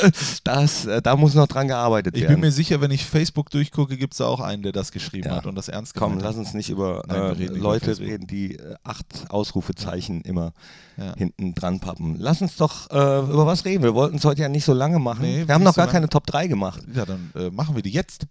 [0.46, 2.36] Das, äh, da muss noch dran gearbeitet Ich werden.
[2.36, 5.28] bin mir sicher, wenn ich Facebook durchgucke, gibt es da auch einen, der das geschrieben
[5.28, 5.36] Ja.
[5.36, 6.40] hat und das ernst Komm, gemeint lass hat.
[6.46, 8.08] uns nicht über Nein, äh, reden über Leute Facebook.
[8.08, 10.54] reden, die äh, acht Ausrufezeichen immer
[10.98, 11.14] Ja.
[11.18, 12.16] hinten dran pappen.
[12.18, 13.84] Lass uns doch äh, über was reden.
[13.84, 15.22] Wir wollten es heute ja nicht so lange machen.
[15.24, 16.82] Nee, wir haben noch so gar keine Top 3 gemacht.
[16.94, 18.26] Ja, dann äh, machen wir die jetzt.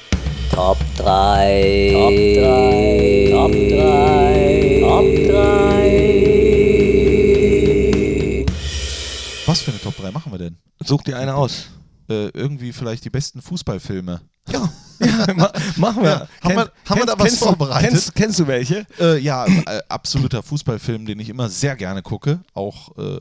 [0.53, 1.91] Top 3.
[1.93, 3.29] Top 3.
[3.31, 4.79] Top 3.
[4.81, 7.16] Top 3.
[9.47, 10.57] Was für eine Top 3 machen wir denn?
[10.85, 11.67] Such dir eine aus.
[12.09, 14.21] Äh, irgendwie vielleicht die besten Fußballfilme.
[14.49, 16.11] Ja, ja ma machen wir.
[16.11, 17.91] Ja, haben wir- haben wir da was kennst, du- vorbereitet?
[17.91, 18.87] Kennst, kennst du welche?
[19.01, 23.21] Äh, ja, äh, absoluter Fußballfilm, den ich immer sehr gerne gucke, auch äh,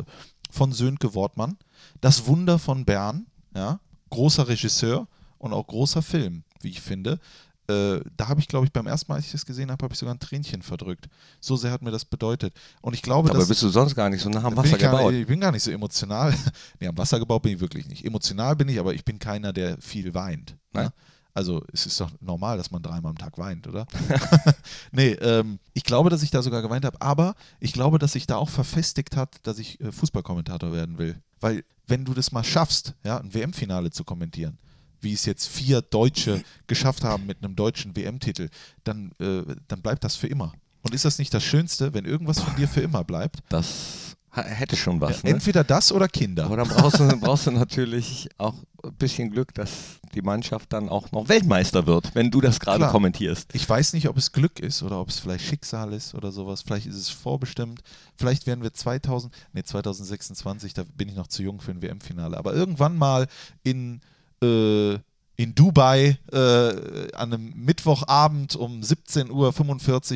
[0.52, 1.58] von Sönke Wortmann.
[2.02, 5.08] Das Wunder von Bern, ja, großer Regisseur
[5.40, 7.20] und auch großer Film, wie ich finde.
[7.68, 9.94] Äh, da habe ich, glaube ich, beim ersten Mal, als ich das gesehen habe, habe
[9.94, 11.08] ich sogar ein Tränchen verdrückt.
[11.40, 12.54] So sehr hat mir das bedeutet.
[12.82, 14.82] Und ich glaube, Aber dass bist du sonst gar nicht so nah am Wasser ich,
[14.82, 15.12] gar gebaut.
[15.12, 16.34] nicht, ich bin gar nicht so emotional.
[16.80, 18.06] nee, am Wasser gebaut bin ich wirklich nicht.
[18.06, 20.56] Emotional bin ich, aber ich bin keiner, der viel weint.
[20.74, 20.92] Ne?
[21.36, 23.86] Also es ist doch normal, dass man dreimal am Tag weint, oder?
[24.94, 28.26] nee, ähm, ich glaube, dass ich da sogar geweint habe, aber ich glaube, dass sich
[28.26, 31.22] da auch verfestigt hat, dass ich äh, Fußballkommentator werden will.
[31.42, 34.58] Weil wenn du das mal schaffst, ja, ein WM-Finale zu kommentieren,
[35.06, 38.50] wie es jetzt vier Deutsche geschafft haben mit einem deutschen WM-Titel,
[38.84, 40.52] dann, äh, dann bleibt das für immer.
[40.82, 43.40] Und ist das nicht das Schönste, wenn irgendwas von dir für immer bleibt?
[43.48, 45.22] Das hätte schon was.
[45.22, 45.36] Ja, ne?
[45.36, 46.46] Entweder das oder Kinder.
[46.46, 50.90] Aber dann brauchst du, brauchst du natürlich auch ein bisschen Glück, dass die Mannschaft dann
[50.90, 53.50] auch noch Weltmeister wird, wenn du das gerade kommentierst.
[53.54, 56.62] Ich weiß nicht, ob es Glück ist oder ob es vielleicht Schicksal ist oder sowas.
[56.62, 57.82] Vielleicht ist es vorbestimmt.
[58.16, 62.38] Vielleicht werden wir 2000, nee, 2026, da bin ich noch zu jung für ein WM-Finale.
[62.38, 63.28] Aber irgendwann mal
[63.64, 64.02] in,
[64.46, 65.00] äh,
[65.38, 66.38] in Dubai äh,
[67.14, 69.32] an einem Mittwochabend um 17.45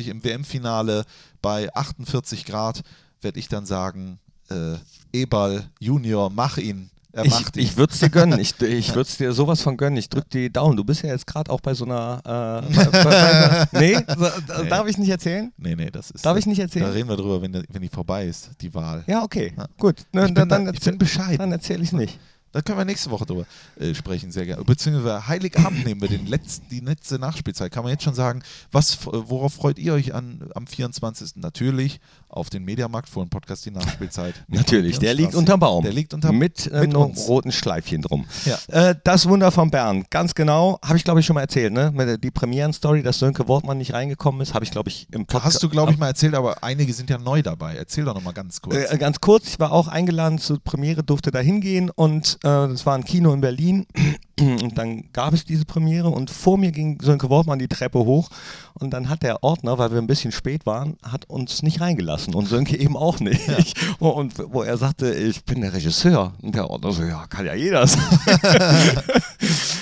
[0.06, 1.04] Uhr im WM-Finale
[1.42, 2.82] bei 48 Grad
[3.20, 4.18] werde ich dann sagen,
[4.50, 4.76] äh,
[5.12, 6.90] Ebal Junior, mach ihn.
[7.12, 7.64] Er Ich, macht ihn.
[7.64, 8.38] ich würde es dir gönnen.
[8.38, 9.98] Ich, ich würde es dir sowas von gönnen.
[9.98, 10.76] Ich drücke die Daumen.
[10.76, 12.20] Du bist ja jetzt gerade auch bei so einer.
[12.24, 14.68] Äh, bei, bei, bei, nee, da- Nee.
[14.70, 15.52] darf ich nicht erzählen?
[15.58, 16.24] nee, nee, das ist.
[16.24, 16.86] Darf ich nicht Da erzählen?
[16.92, 19.02] reden wir drüber, wenn, wenn die vorbei ist, die Wahl.
[19.08, 19.52] Ja, okay.
[19.56, 19.66] Ja.
[19.78, 19.96] Gut.
[20.12, 21.38] Ne, Ich bin dann, da- dann, ich bin bescheiden.
[21.38, 22.18] Dann erzähle ich nicht.
[22.52, 23.46] Da können wir nächste Woche drüber
[23.78, 24.64] äh, sprechen, sehr gerne.
[24.64, 27.70] Beziehungsweise Heiligabend nehmen wir den letzten, die letzte Nachspielzeit.
[27.70, 31.36] Kann man jetzt schon sagen, was, worauf freut ihr euch an am 24.
[31.36, 34.34] Natürlich auf den Mediamarkt vor dem Podcast die Nachspielzeit.
[34.48, 35.84] Natürlich, der liegt unterm Baum.
[35.84, 38.26] Der liegt unterm Mit, äh, mit einem roten Schleifchen drum.
[38.44, 38.58] Ja.
[38.68, 42.18] Äh, das Wunder von Bern, ganz genau, habe ich glaube ich schon mal erzählt, ne?
[42.18, 45.54] Die Premieren-Story, dass Sönke Wortmann nicht reingekommen ist, habe ich glaube ich im Podcast.
[45.54, 47.76] Hast du, glaube ich, mal erzählt, aber einige sind ja neu dabei.
[47.76, 48.76] Erzähl doch nochmal ganz kurz.
[48.76, 52.86] Äh, ganz kurz, ich war auch eingeladen zur Premiere, durfte da hingehen und äh, das
[52.86, 53.86] war ein Kino in Berlin
[54.40, 58.30] und dann gab es diese Premiere und vor mir ging Sönke Wortmann die Treppe hoch
[58.74, 62.34] und dann hat der Ordner, weil wir ein bisschen spät waren, hat uns nicht reingelassen
[62.34, 63.40] und Sönke eben auch nicht.
[63.98, 67.54] Und wo er sagte, ich bin der Regisseur und der Ordner so, ja, kann ja
[67.54, 68.00] jeder sein.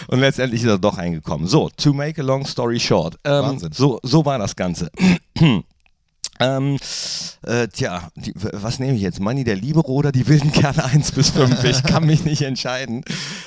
[0.08, 1.46] und letztendlich ist er doch reingekommen.
[1.46, 3.14] So, to make a long story short.
[3.24, 3.72] Ähm, Wahnsinn.
[3.72, 4.90] So, so war das Ganze.
[6.40, 6.78] Ähm,
[7.42, 9.20] äh, tja, die, was nehme ich jetzt?
[9.20, 11.64] Money der Libero oder die wilden Kerle 1 bis 5?
[11.64, 13.04] Ich kann mich nicht entscheiden.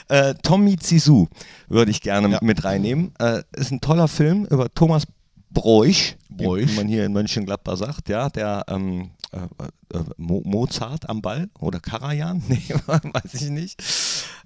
[0.10, 1.28] Äh, Tommy Zizou
[1.70, 2.40] würde ich gerne Ja.
[2.42, 3.14] mit reinnehmen.
[3.20, 5.04] Äh, ist ein toller Film über Thomas
[5.52, 6.70] Broich, Broich.
[6.70, 11.50] wie man hier in Mönchengladbach sagt, ja, der ähm, äh, äh, Mo Mozart am Ball
[11.60, 12.44] oder Karajan?
[12.48, 13.82] Nee, weiß ich nicht.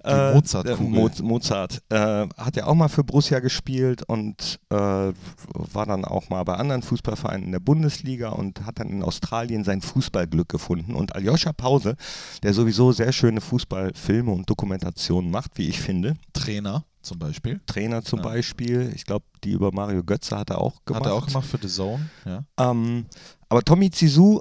[0.04, 0.76] Äh, Mozartkugel.
[0.92, 6.04] der Mo Mozart äh, hat ja auch mal für Borussia gespielt und äh, war dann
[6.04, 10.48] auch mal bei anderen Fußballvereinen in der Bundesliga und hat dann in Australien sein Fußballglück
[10.48, 10.94] gefunden.
[10.94, 11.96] Und Aljoscha Pause,
[12.42, 17.60] der sowieso sehr schöne Fußballfilme und Dokumentationen macht, wie ich finde, Trainer zum Beispiel.
[17.66, 18.24] Trainer zum Ja.
[18.24, 21.04] Beispiel, ich glaube, die über Mario Götze hat er auch gemacht.
[21.04, 22.08] Hat er auch gemacht für The Zone.
[22.24, 22.44] Ja.
[22.58, 23.06] Ähm,
[23.48, 24.40] aber Tommy Zizou,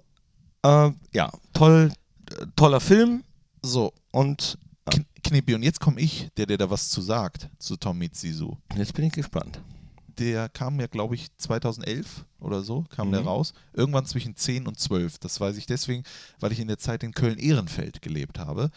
[0.66, 1.92] äh, ja, toll,
[2.32, 3.24] äh, toller Film
[3.64, 4.58] So, und
[4.90, 8.58] Kn Knippi, und jetzt komme ich, der dir da was zu sagt, zu Tommy Zizou.
[8.78, 9.60] jetzt bin ich gespannt.
[10.20, 13.28] Der kam ja, glaube ich, 2011 oder so, kam der Mhm.
[13.28, 13.54] raus.
[13.74, 15.18] Irgendwann zwischen 10 und 12.
[15.18, 16.04] Das weiß ich deswegen,
[16.40, 18.70] weil ich in der Zeit in Köln-Ehrenfeld gelebt habe.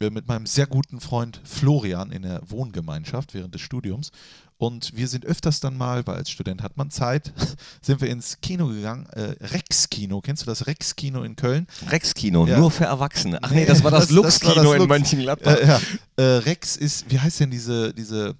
[0.00, 4.12] Äh, Mit meinem sehr guten Freund Florian in der Wohngemeinschaft während des Studiums.
[4.58, 7.32] Und wir sind öfters dann mal, weil als Student hat man Zeit,
[7.80, 9.06] sind wir ins Kino gegangen.
[9.12, 10.20] Äh, Rex-Kino.
[10.20, 11.68] Kennst du das Rex-Kino in Köln?
[11.88, 12.58] Rex-Kino, Ja.
[12.58, 13.38] nur für Erwachsene.
[13.40, 14.88] Ach nee, das war das, das- Lux-Kino in Lux.
[14.88, 15.54] Mönchengladbach.
[15.56, 15.80] Äh, ja.
[16.16, 18.34] äh, Rex ist, wie heißt denn diese, diese,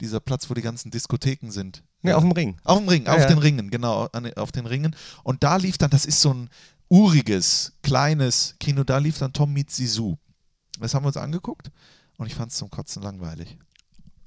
[0.00, 1.82] dieser Platz, wo die ganzen Diskotheken sind?
[2.00, 2.56] Nee, auf dem Ring.
[2.64, 3.26] Auf dem Ring, Ja, auf ja.
[3.26, 4.96] den Ringen, genau, an, auf den Ringen.
[5.22, 6.48] Und da lief dann, das ist so ein
[6.88, 10.16] uriges, kleines Kino, da lief dann Tom Meets Sisu.
[10.80, 11.70] Das haben wir uns angeguckt
[12.16, 13.58] und ich fand es zum Kotzen langweilig.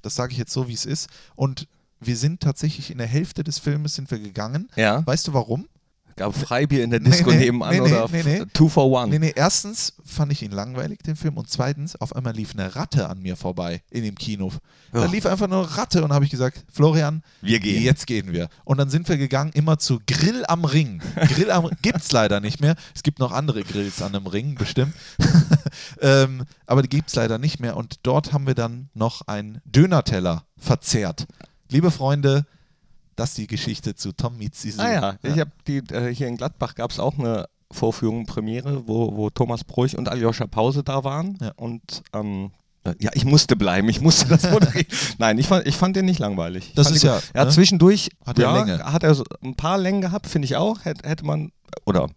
[0.01, 1.09] Das sage ich jetzt so, wie es ist.
[1.35, 1.67] Und
[1.99, 4.69] wir sind tatsächlich in der Hälfte des Filmes sind wir gegangen.
[4.75, 5.05] Ja.
[5.05, 5.67] Weißt du warum?
[6.15, 8.45] Gab Freibier in der Nee, Disco nee, nebenan nee, nee, oder nee, nee.
[8.53, 9.09] Two for One.
[9.09, 12.75] Nee, nee, erstens fand ich ihn langweilig, den Film, und zweitens, auf einmal lief eine
[12.75, 14.51] Ratte an mir vorbei in dem Kino.
[14.91, 17.81] Da lief einfach nur eine Ratte und habe ich gesagt, Florian, Wir gehen.
[17.81, 18.49] Jetzt gehen wir.
[18.65, 21.01] Und dann sind wir gegangen immer zu Grill am Ring.
[21.15, 22.75] Grill am gibt es leider nicht mehr.
[22.93, 24.93] Es gibt noch andere Grills an einem Ring, bestimmt.
[26.01, 27.77] Ähm, aber die gibt es leider nicht mehr.
[27.77, 31.27] Und dort haben wir dann noch einen Dönerteller verzehrt.
[31.69, 32.45] Liebe Freunde,
[33.15, 34.81] das ist die Geschichte zu Tom Meets Sisu.
[34.81, 38.87] Ah ja, ich habe die äh, hier in Gladbach gab es auch eine Vorführung, Premiere,
[38.87, 41.37] wo, wo Thomas Bruch und Aljoscha Pause da waren.
[41.41, 41.51] Ja.
[41.55, 42.51] Und ähm,
[42.83, 44.87] äh, ja, ich musste bleiben, ich musste das moderieren.
[45.17, 46.73] Nein, ich fand, ich fand den nicht langweilig.
[46.75, 47.21] Das ist ja.
[47.33, 47.53] Er hat ne?
[47.53, 48.83] zwischendurch Hat er ja, Länge.
[48.83, 50.83] hat er so ein paar Längen gehabt, finde ich auch.
[50.85, 51.51] Hätte, hätte man,
[51.85, 52.09] oder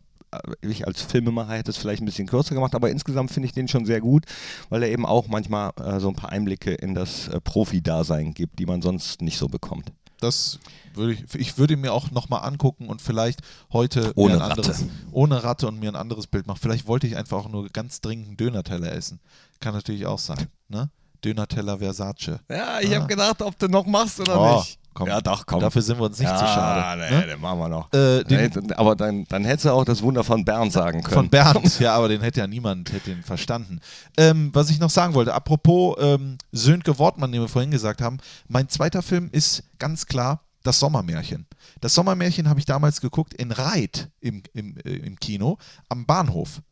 [0.61, 3.69] ich als Filmemacher hätte es vielleicht ein bisschen kürzer gemacht, aber insgesamt finde ich den
[3.69, 4.25] schon sehr gut,
[4.69, 8.59] weil er eben auch manchmal äh, so ein paar Einblicke in das äh, Profi-Dasein gibt,
[8.59, 9.93] die man sonst nicht so bekommt.
[10.21, 10.59] Das
[10.95, 13.41] würde ich, ich würde mir auch nochmal angucken und vielleicht
[13.73, 14.53] heute Ohne ein Ratte.
[14.63, 16.59] anderes, ohne Ratte und mir ein anderes Bild machen.
[16.63, 19.21] Vielleicht wollte ich einfach auch nur ganz dringend einen Dönerteller essen.
[19.61, 20.47] Kann natürlich auch sein.
[20.69, 20.89] Ne?
[21.25, 22.39] Dönerteller Versace.
[22.49, 23.01] Ja, ich Ah.
[23.01, 24.79] habe gedacht, ob du noch machst oder Oh, nicht.
[24.95, 25.09] Komm.
[25.09, 25.61] Ja, doch, komm.
[25.61, 27.03] Dafür sind wir uns nicht ja, zu schade.
[27.11, 27.27] Nee, ne?
[27.27, 27.93] den machen wir noch.
[27.93, 31.15] Äh, den- Nee, aber dann, dann hättest du auch das Wunder von Bern sagen können.
[31.15, 33.81] Von Bernd, ja, aber den hätte ja niemand hätte ihn verstanden.
[34.17, 38.19] Ähm, was ich noch sagen wollte, apropos ähm, Sönke Wortmann, den wir vorhin gesagt haben,
[38.49, 41.47] mein zweiter Film ist ganz klar das Sommermärchen.
[41.81, 46.63] Das Sommermärchen habe ich damals geguckt in Reit im, im, äh, im Kino am Bahnhof.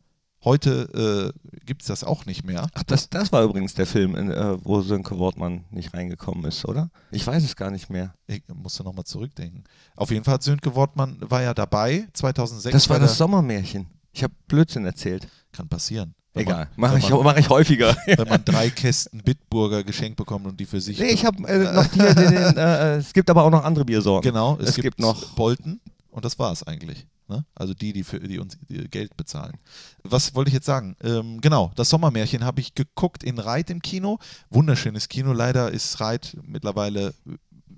[0.45, 2.67] Heute äh, gibt es das auch nicht mehr.
[2.73, 6.65] Ach, das, das war übrigens der Film, in, äh, wo Sönke Wortmann nicht reingekommen ist,
[6.65, 6.89] oder?
[7.11, 8.13] Ich weiß es gar nicht mehr.
[8.27, 9.63] Ich musste nochmal zurückdenken.
[9.95, 12.73] Auf jeden Fall Sönke Wortmann war ja dabei, 2006.
[12.73, 13.87] Das war das Sommermärchen.
[14.11, 15.27] Ich habe Blödsinn erzählt.
[15.51, 16.13] Kann passieren.
[16.33, 17.95] Wenn Egal, mache ich, mach ich häufiger.
[18.05, 20.99] wenn man drei Kästen Bitburger geschenkt bekommt und die für sich.
[20.99, 23.85] nee, ich habe äh, noch hier den, den, äh, es gibt aber auch noch andere
[23.85, 24.31] Biersorten.
[24.31, 25.79] Genau, es, Es gibt noch- Bolten
[26.09, 27.05] und das war es eigentlich.
[27.33, 27.45] Ne?
[27.55, 29.57] Also die, die, für, die uns Geld bezahlen.
[30.03, 30.95] Was wollte ich jetzt sagen?
[31.01, 34.19] Ähm, genau, das Sommermärchen habe ich geguckt in Reit im Kino.
[34.51, 35.33] Wunderschönes Kino.
[35.33, 37.15] Leider ist Reit mittlerweile,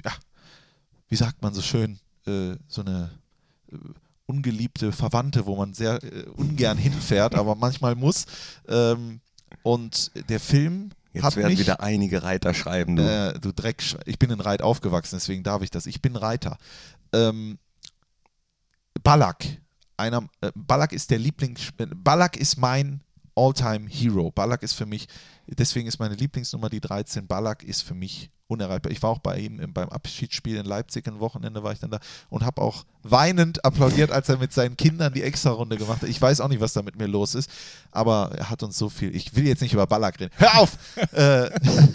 [0.04, 0.12] ja,
[1.08, 3.12] wie sagt man so schön, äh, so eine
[3.72, 3.78] äh,
[4.26, 8.26] ungeliebte Verwandte, wo man sehr äh, ungern hinfährt, aber manchmal muss.
[8.68, 9.22] Ähm,
[9.64, 12.98] und der Film Jetzt hat werden mich, wieder einige Reiter schreiben.
[12.98, 13.04] Du.
[13.04, 15.86] Äh, du Dreck, ich bin in Reit aufgewachsen, deswegen darf ich das.
[15.86, 16.58] Ich bin Reiter.
[17.14, 17.58] Ähm,
[19.04, 19.46] Ballack,
[19.98, 23.02] einer, äh, Ballack ist der Lieblings, Ballack ist mein
[23.36, 24.32] All-Time Hero.
[24.32, 25.08] Ballack ist für mich,
[25.48, 27.28] deswegen ist meine Lieblingsnummer die 13.
[27.28, 28.92] Ballack ist für mich unerreichbar.
[28.92, 31.90] Ich war auch bei ihm im- beim Abschiedsspiel in Leipzig ein Wochenende war ich dann
[31.92, 36.10] da und habe auch weinend applaudiert, als er mit seinen Kindern die Extra-Runde gemacht hat.
[36.10, 37.50] Ich weiß auch nicht, was da mit mir los ist,
[37.92, 39.16] aber er hat uns so viel.
[39.16, 40.32] Ich will jetzt nicht über Ballack reden.
[40.38, 40.78] Hör auf!
[41.14, 41.50] äh,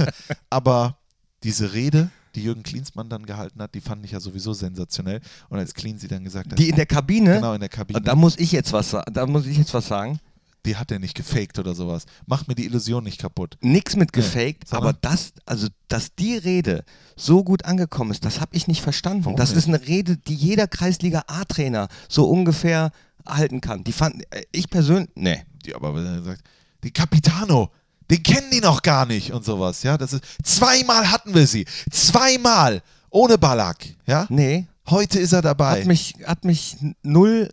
[0.51, 0.99] aber
[1.45, 5.21] diese Rede, die Jürgen Klinsmann dann gehalten hat, die fand ich ja sowieso sensationell.
[5.49, 8.01] Und als Clean sie dann gesagt hat, Die in der Kabine, genau in der Kabine,
[8.01, 10.21] da muss ich jetzt was da muss ich jetzt was sagen.
[10.67, 12.05] die hat er nicht gefaked oder sowas.
[12.27, 13.57] Mach mir die Illusion nicht kaputt.
[13.63, 16.85] Nix mit gefaked, sondern- aber das, also dass die Rede
[17.17, 19.25] so gut angekommen ist, das habe ich nicht verstanden.
[19.25, 19.59] Warum das nicht?
[19.59, 22.91] ist eine Rede, die jeder Kreisliga A-Trainer so ungefähr
[23.27, 23.85] halten kann.
[23.85, 25.43] Die fand äh, ich persönlich, nee.
[25.65, 26.43] Die aber er sagt,
[26.85, 27.71] die Capitano,
[28.11, 29.83] den kennen die noch gar nicht und sowas.
[29.83, 33.87] Ja, das ist zweimal hatten wir sie, zweimal ohne Ballack.
[34.07, 35.81] Ja, Nee, heute ist er dabei.
[35.81, 37.49] hat mich, hat mich null,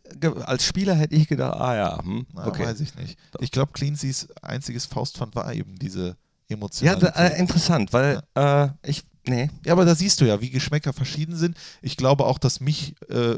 [0.45, 2.65] als Spieler hätte ich gedacht, ah ja, hm, Na, okay.
[2.65, 3.17] Weiß ich nicht.
[3.39, 6.15] Ich glaube, Cleansys einziges Faustpfand war eben diese
[6.49, 7.11] Ja, Emotionalität.
[7.15, 10.93] da, äh, interessant, weil äh, ich, nee, Ja, aber da siehst du ja, wie Geschmäcker
[10.93, 11.57] verschieden sind.
[11.81, 13.35] Ich glaube auch, dass mich, äh,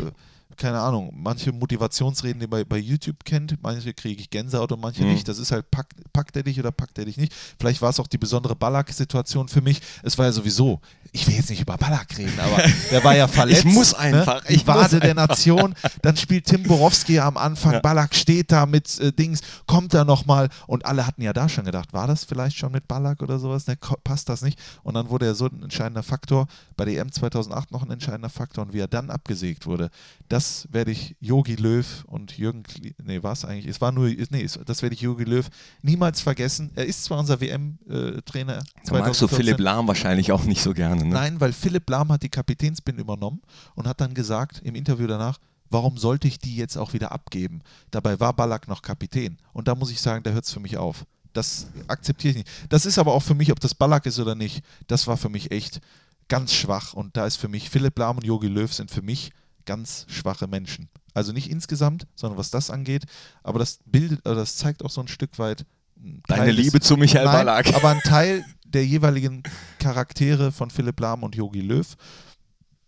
[0.60, 5.04] keine Ahnung, manche Motivationsreden, die man bei YouTube kennt, manche kriege ich Gänsehaut und manche
[5.04, 5.14] Mhm.
[5.14, 5.28] nicht.
[5.28, 7.34] Das ist halt, pack, packt er dich oder packt er dich nicht.
[7.60, 9.82] Vielleicht war es auch die besondere Ballack-Situation für mich.
[10.04, 10.80] Es war ja sowieso,
[11.12, 13.66] ich will jetzt nicht über Ballack reden, aber der war ja verletzt.
[13.66, 14.56] muss einfach, Ne?
[14.56, 15.14] Ich Wade der.
[15.14, 15.76] Nation.
[16.02, 17.74] Dann spielt Tim Borowski am Anfang.
[17.74, 17.80] Ja.
[17.80, 20.50] Ballack steht da mit äh, Dings, kommt da nochmal.
[20.68, 23.68] Und alle hatten ja da schon gedacht, war das vielleicht schon mit Ballack oder sowas?
[23.68, 24.60] Ne, passt das nicht?
[24.84, 26.48] Und dann wurde er so ein entscheidender Faktor.
[26.78, 28.66] Bei der EM 2008 noch ein entscheidender Faktor.
[28.66, 29.90] Und wie er dann abgesägt wurde,
[30.28, 32.64] das werde ich Yogi Löw und Jürgen,
[33.04, 33.68] nee, war es eigentlich?
[33.68, 35.48] Es war nur, nee, das werde ich Yogi Löw
[35.82, 36.72] niemals vergessen.
[36.76, 38.64] Er ist zwar unser WM-Trainer.
[38.86, 41.14] da magst du Philipp Lahm wahrscheinlich auch nicht so gerne, ne?
[41.14, 43.42] Nein, weil Philipp Lahm hat die Kapitänsbinde übernommen
[43.76, 45.38] und hat dann gesagt im Interview danach,
[45.70, 47.62] warum sollte ich die jetzt auch wieder abgeben?
[47.92, 49.38] Dabei war Ballack noch Kapitän.
[49.54, 51.06] Und da muss ich sagen, da hört es für mich auf.
[51.34, 52.50] Das akzeptiere ich nicht.
[52.70, 55.30] Das ist aber auch für mich, ob das Ballack ist oder nicht, das war für
[55.30, 55.80] mich echt
[56.28, 56.94] ganz schwach.
[56.94, 59.32] Und da ist für mich, Philipp Lahm und Jogi Löw sind für mich
[59.66, 60.90] ganz schwache Menschen.
[61.14, 63.04] Also nicht insgesamt, sondern was das angeht.
[63.44, 66.80] Aber das bildet, oder das zeigt auch so ein Stück weit Deine Teil des- Liebe
[66.80, 67.76] zu Michael Nein, Ballack.
[67.76, 69.44] aber ein Teil der jeweiligen
[69.80, 71.96] Charaktere von Philipp Lahm und Yogi Löw.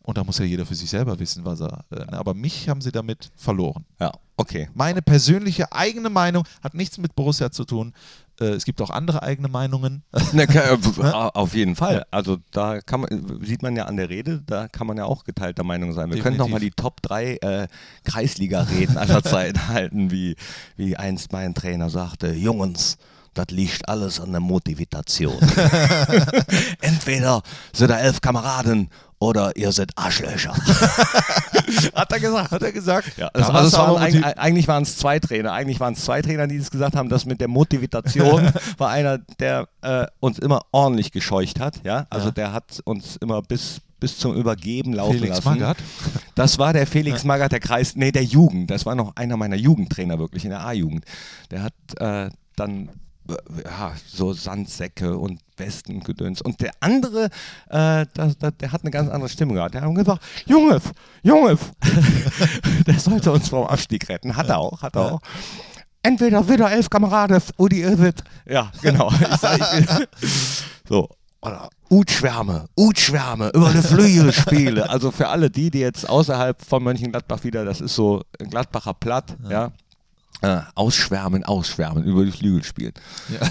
[0.03, 1.85] Und da muss ja jeder für sich selber wissen, was er.
[1.91, 3.85] Äh, ne, aber mich haben sie damit verloren.
[3.99, 4.67] Ja, okay.
[4.73, 7.93] Meine persönliche eigene Meinung hat nichts mit Borussia zu tun.
[8.39, 10.01] Äh, es gibt auch andere eigene Meinungen.
[10.33, 12.03] Ne, ka- äh, auf jeden Fall.
[12.09, 15.23] Also da kann man, sieht man ja an der Rede, da kann man ja auch
[15.23, 16.11] geteilter Meinung sein.
[16.11, 17.67] Wir können noch mal die Top 3 äh,
[18.03, 20.35] Kreisliga-Reden aller Zeiten halten, wie,
[20.77, 22.97] wie einst mein Trainer sagte, Jungs,
[23.33, 25.37] das liegt alles an der Motivation.
[26.81, 27.41] Entweder
[27.73, 28.89] sind da elf Kameraden
[29.19, 30.53] oder ihr seid Arschlöcher.
[31.95, 32.51] Hat er gesagt.
[32.51, 33.17] Hat er gesagt?
[33.17, 35.53] Ja, also, also waren, motiv- eigentlich waren es zwei Trainer.
[35.53, 37.07] Eigentlich waren es zwei Trainer, die das gesagt haben.
[37.09, 41.81] Das mit der Motivation war einer, der äh, uns immer ordentlich gescheucht hat.
[41.83, 42.31] Ja, also Ja.
[42.31, 45.49] der hat uns immer bis bis zum Übergeben laufen Felix lassen.
[45.59, 45.77] Magath?
[46.33, 48.71] Das war der Felix Magath, der Kreis, nee, der Jugend.
[48.71, 51.05] Das war noch einer meiner Jugendtrainer wirklich in der A-Jugend.
[51.51, 52.89] Der hat äh, dann
[53.63, 56.01] ja, so Sandsäcke und Westen
[56.43, 57.25] und der andere,
[57.69, 59.75] äh, das, das, der hat eine ganz andere Stimme gehabt.
[59.75, 60.81] Der hat gesagt, Junge,
[61.23, 61.57] Junge,
[62.87, 64.35] der sollte uns vom Abstieg retten.
[64.35, 65.21] Hat er auch, hat er auch.
[66.03, 68.23] Entweder wieder elf Kameraden oder ihr seid.
[68.45, 69.11] Ja, genau.
[69.21, 71.07] Ich sag, ich so.
[71.43, 74.89] Oder Utschwärme, Utschwärme, über die Flügel spiele.
[74.89, 78.93] Also für alle die, die jetzt außerhalb von Mönchengladbach wieder, das ist so ein Gladbacher
[78.93, 79.71] Platt, ja.
[80.43, 82.93] Äh, ausschwärmen, ausschwärmen, über die Flügel spielen.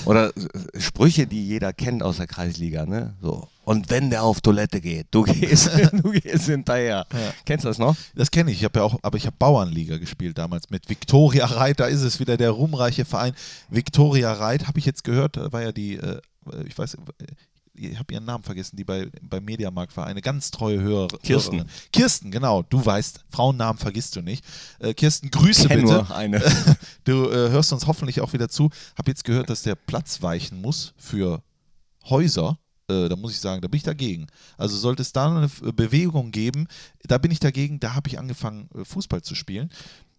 [0.07, 3.15] Oder äh, Sprüche, die jeder kennt aus der Kreisliga, ne?
[3.23, 3.49] So.
[3.65, 7.07] Und wenn der auf Toilette geht, du gehst, du gehst hinterher.
[7.45, 7.95] Kennst du das noch?
[8.17, 8.59] Das kenne ich.
[8.59, 11.79] Ich habe ja auch, aber ich habe Bauernliga gespielt damals mit Viktoria Reit.
[11.79, 13.35] Da ist es wieder der ruhmreiche Verein.
[13.69, 16.21] Viktoria Reit, habe ich jetzt gehört, da war ja die, äh,
[16.67, 16.99] ich weiß, äh,
[17.81, 21.09] ich habe ihren Namen vergessen, die bei, beim Mediamarkt war, eine ganz treue Hörer.
[21.23, 21.59] Kirsten.
[21.59, 21.71] Hörerin.
[21.93, 22.63] Kirsten, genau.
[22.63, 24.45] Du weißt, Frauennamen vergisst du nicht.
[24.79, 25.83] Äh, Kirsten, Grüße bitte.
[25.83, 26.41] nur eine.
[27.05, 28.71] Du äh, hörst uns hoffentlich auch wieder zu.
[28.97, 31.43] Habe jetzt gehört, dass der Platz weichen muss für
[32.05, 32.59] Häuser.
[32.89, 34.27] Äh, da muss ich sagen, da bin ich dagegen.
[34.57, 36.67] Also sollte es da eine Bewegung geben,
[37.05, 37.81] da bin ich dagegen.
[37.81, 39.71] Da habe ich angefangen, äh, Fußball zu spielen.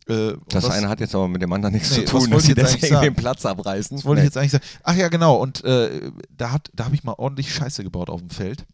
[0.07, 2.43] Äh, Das was- eine hat jetzt aber mit dem anderen nichts Nee, zu tun, dass
[2.43, 3.95] sie deswegen den Platz abreißen.
[3.97, 4.27] Das wollte Nee.
[4.27, 4.63] ich jetzt eigentlich sagen.
[4.83, 5.35] Ach ja, genau.
[5.37, 8.65] Und äh, da, hat, da habe ich mal ordentlich Scheiße gebaut auf dem Feld.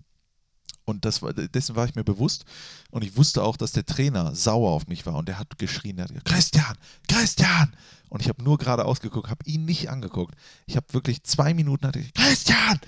[0.85, 2.45] Und das war, dessen war ich mir bewusst.
[2.91, 5.15] Und ich wusste auch, dass der Trainer sauer auf mich war.
[5.15, 6.77] Und der hat geschrien, der hat gesagt, Christian,
[7.09, 7.73] Christian!
[8.09, 10.33] Und ich habe nur gerade ausgeguckt, habe ihn nicht angeguckt.
[10.65, 12.79] Ich habe wirklich zwei Minuten, hatte ich, Christian!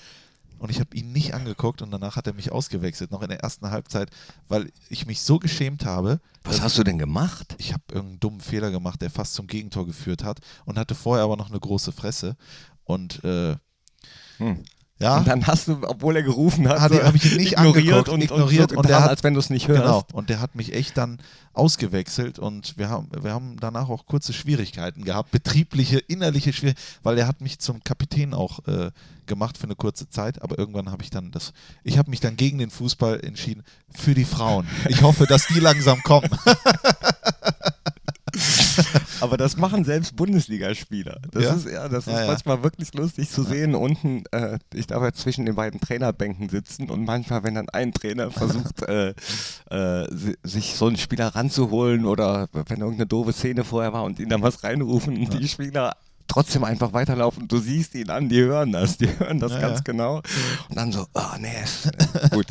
[0.59, 3.39] Und ich habe ihn nicht angeguckt und danach hat er mich ausgewechselt, noch in der
[3.39, 4.11] ersten Halbzeit,
[4.47, 6.19] weil ich mich so geschämt habe.
[6.43, 7.55] Was hast du denn gemacht?
[7.57, 11.23] Ich habe irgendeinen dummen Fehler gemacht, der fast zum Gegentor geführt hat und hatte vorher
[11.23, 12.35] aber noch eine große Fresse.
[12.83, 13.55] Und äh,
[14.39, 14.63] Hm.
[15.01, 17.53] Ja, Und dann hast du, obwohl er gerufen hat, Hat- so hab ich ihn nicht
[17.53, 19.81] ignoriert und, ignoriert und, so und der hat- als wenn du es nicht hörst.
[19.81, 21.19] Genau, und der hat mich echt dann
[21.53, 27.17] ausgewechselt und wir haben, wir haben danach auch kurze Schwierigkeiten gehabt, betriebliche, innerliche Schwierigkeiten, weil
[27.17, 28.91] er hat mich zum Kapitän auch äh,
[29.25, 32.35] gemacht für eine kurze Zeit, aber irgendwann habe ich dann das, ich habe mich dann
[32.38, 33.63] gegen den Fußball entschieden,
[33.95, 34.67] für die Frauen.
[34.88, 36.29] Ich hoffe, dass die langsam kommen.
[39.21, 41.19] Aber das machen selbst Bundesligaspieler.
[41.31, 41.53] Das Ja?
[41.53, 43.75] ist ja, das ist Ja, manchmal wirklich lustig zu sehen.
[43.75, 47.93] Unten, äh, ich darf ja zwischen den beiden Trainerbänken sitzen und manchmal, wenn dann ein
[47.93, 49.13] Trainer versucht, äh,
[49.69, 54.19] äh, si- sich so einen Spieler ranzuholen oder wenn irgendeine doofe Szene vorher war und
[54.19, 55.95] ihn dann was reinrufen und die Spieler
[56.27, 57.47] trotzdem einfach weiterlaufen.
[57.47, 60.17] Du siehst ihn an, die hören das, die hören das ganz genau.
[60.69, 62.45] Und dann so, oh nee, ist, äh, gut.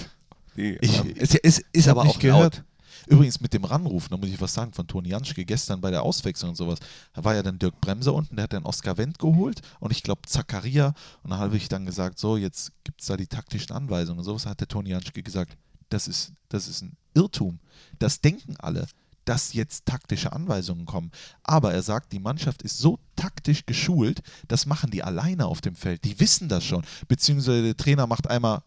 [0.57, 2.65] Die, Ich- ähm, ist, ist, ist aber auch laut.
[3.09, 6.03] Übrigens mit dem Ranrufen, da muss ich was sagen, von Toni Janschke gestern bei der
[6.03, 6.79] Auswechslung und sowas,
[7.15, 10.03] da war ja dann Dirk Bremser unten, der hat dann Oskar Wendt geholt und ich
[10.03, 13.75] glaube Zakaria und da habe ich dann gesagt, so jetzt gibt es da die taktischen
[13.75, 15.57] Anweisungen und sowas, hat der Toni Janschke gesagt,
[15.89, 17.61] das ist, das ist ein Irrtum,
[17.99, 18.87] das denken alle,
[19.25, 21.11] dass jetzt taktische Anweisungen kommen.
[21.43, 25.75] Aber er sagt, die Mannschaft ist so taktisch geschult, das machen die alleine auf dem
[25.75, 26.05] Feld.
[26.05, 26.83] Die wissen das schon.
[27.09, 28.63] Beziehungsweise der Trainer macht einmal,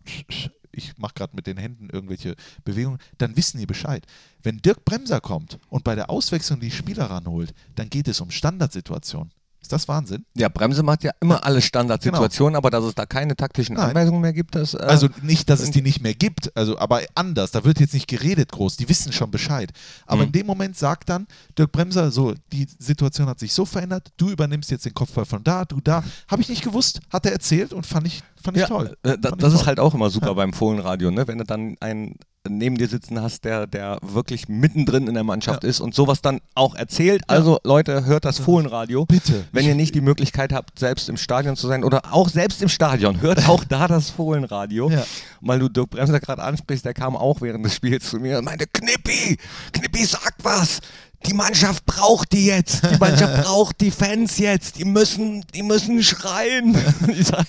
[0.72, 4.06] ich mache gerade mit den Händen irgendwelche Bewegungen, dann wissen die Bescheid.
[4.42, 8.32] Wenn Dirk Bremser kommt und bei der Auswechslung die Spieler ranholt, dann geht es um
[8.32, 9.32] Standardsituationen.
[9.62, 10.26] Ist das Wahnsinn?
[10.36, 13.90] Ja, Bremse macht ja immer alle Standardsituationen, aber dass es da keine taktischen Nein.
[13.90, 14.74] Anweisungen mehr gibt, das.
[14.74, 17.52] Äh, Also nicht, dass es die nicht mehr gibt, also aber anders.
[17.52, 18.78] Da wird jetzt nicht geredet groß.
[18.78, 19.72] Die wissen schon Bescheid.
[20.08, 20.28] Aber Mhm.
[20.28, 24.12] in dem Moment sagt dann Dirk Bremser, so die Situation hat sich so verändert.
[24.18, 26.04] Du übernimmst jetzt den Kopfball von da, du da.
[26.28, 28.98] Habe ich nicht gewusst, hat er erzählt und fand ich, fand ich ja, toll.
[29.04, 29.68] äh, Fand ich das ist toll.
[29.68, 31.28] halt auch immer super beim Fohlenradio, ne?
[31.28, 32.16] wenn du dann einen
[32.50, 35.70] neben dir sitzen hast, der, der wirklich mittendrin in der Mannschaft Ja.
[35.70, 37.22] ist und sowas dann auch erzählt.
[37.28, 39.06] Also Leute, hört das Fohlenradio.
[39.06, 39.46] Bitte.
[39.52, 42.70] Wenn ihr nicht die Möglichkeit habt, selbst im Stadion zu sein oder auch selbst im
[42.70, 44.90] Stadion, hört auch da das Fohlenradio.
[44.90, 45.04] Ja.
[45.42, 48.46] Weil du Dirk Bremser gerade ansprichst, der kam auch während des Spiels zu mir und
[48.46, 49.38] meinte, Knippi,
[49.74, 50.80] Knippi, sag was.
[51.28, 52.84] Die Mannschaft braucht die jetzt.
[52.84, 54.78] Die Mannschaft braucht die Fans jetzt.
[54.80, 56.76] Die müssen, die müssen schreien.
[57.08, 57.46] Ich sag,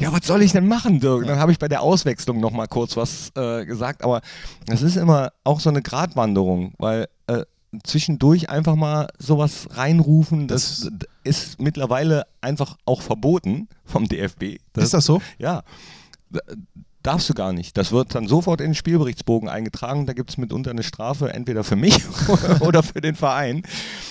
[0.00, 1.26] ja, was soll ich denn machen, Dirk?
[1.26, 4.02] Dann habe ich bei der Auswechslung noch mal kurz was äh, gesagt.
[4.04, 4.20] Aber
[4.68, 7.44] es ist immer auch so eine Gratwanderung, weil äh,
[7.84, 14.58] zwischendurch einfach mal sowas reinrufen, das, Das- ist mittlerweile einfach auch verboten vom DFB.
[14.76, 15.22] Ist das so?
[15.38, 15.62] Ja.
[17.04, 17.76] Darfst du gar nicht.
[17.76, 20.06] Das wird dann sofort in den Spielberichtsbogen eingetragen.
[20.06, 22.02] Da gibt es mitunter eine Strafe, entweder für mich
[22.60, 23.62] oder für den Verein.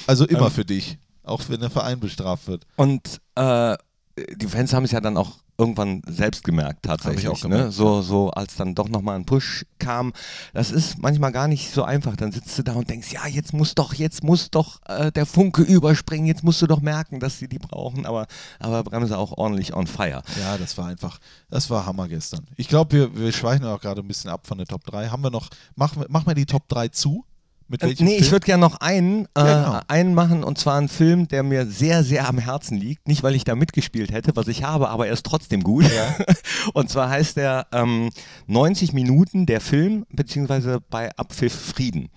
[0.08, 1.00] Also immer Ähm, für dich.
[1.24, 2.68] Auch wenn der Verein bestraft wird.
[2.76, 3.76] Und äh,
[4.16, 7.28] die Fans haben es ja dann auch irgendwann selbst gemerkt, tatsächlich.
[7.28, 7.50] auch ne?
[7.50, 10.14] gemerkt, so, so, als dann doch nochmal ein Push kam.
[10.54, 12.16] Das ist manchmal gar nicht so einfach.
[12.16, 15.26] Dann sitzt du da und denkst, ja, jetzt muss doch, jetzt muss doch äh, der
[15.26, 18.06] Funke überspringen, jetzt musst du doch merken, dass sie die brauchen.
[18.06, 18.28] Aber,
[18.60, 20.24] aber Bremse auch ordentlich on fire.
[20.40, 22.46] Ja, das war einfach, das war Hammer gestern.
[22.56, 25.10] Ich glaube, wir, wir schweichen auch gerade ein bisschen ab von der Top 3.
[25.10, 27.26] Haben wir noch, machen wir die Top 3 zu?
[27.74, 28.32] Mit Äh, welchem nee, ich Film?
[28.34, 29.80] würde gerne noch einen, äh, Ja, genau.
[29.88, 33.08] einen machen und zwar einen Film, der mir sehr, sehr am Herzen liegt.
[33.08, 35.86] Nicht, weil ich da mitgespielt hätte, was ich habe, aber er ist trotzdem gut.
[36.76, 38.12] und zwar heißt der ähm,
[38.46, 42.10] 90 Minuten der Film, beziehungsweise bei Abpfiff Frieden.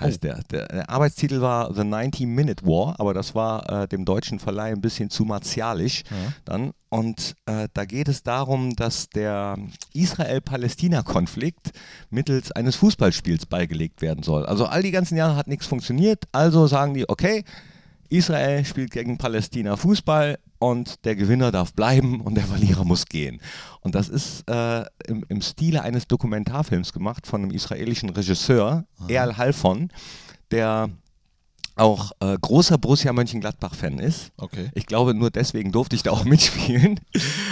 [0.00, 0.26] Heißt Oh.
[0.28, 0.42] der.
[0.50, 0.66] der.
[0.66, 5.08] Der Arbeitstitel war The 90-Minute War, aber das war äh, dem deutschen Verleih ein bisschen
[5.10, 6.02] zu martialisch
[6.44, 6.72] dann.
[6.88, 9.56] Und äh, da geht es darum, dass der
[9.92, 11.70] Israel-Palästina-Konflikt
[12.10, 14.46] mittels eines Fußballspiels beigelegt werden soll.
[14.46, 17.44] Also all die ganzen Jahre hat nichts funktioniert, also sagen die, okay,
[18.08, 23.40] Israel spielt gegen Palästina Fußball und der Gewinner darf bleiben und der Verlierer muss gehen.
[23.80, 29.36] Und das ist äh, im, im Stile eines Dokumentarfilms gemacht von einem israelischen Regisseur, Erl
[29.36, 29.90] Halfon,
[30.50, 30.90] der
[31.76, 34.30] auch äh, großer Borussia Mönchengladbach-Fan ist.
[34.36, 37.00] Okay, Ich glaube, nur deswegen durfte ich da auch mitspielen.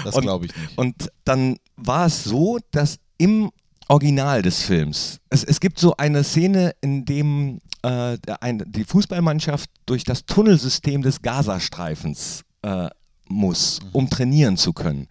[0.05, 0.79] das glaube ich nicht.
[0.79, 3.51] Und dann war es so, dass im
[3.89, 8.85] Original des Films, es, es gibt so eine Szene, in dem äh, der ein, die
[8.85, 12.89] Fußballmannschaft durch das Tunnelsystem des Gazastreifens äh,
[13.29, 15.09] muss, um trainieren zu können.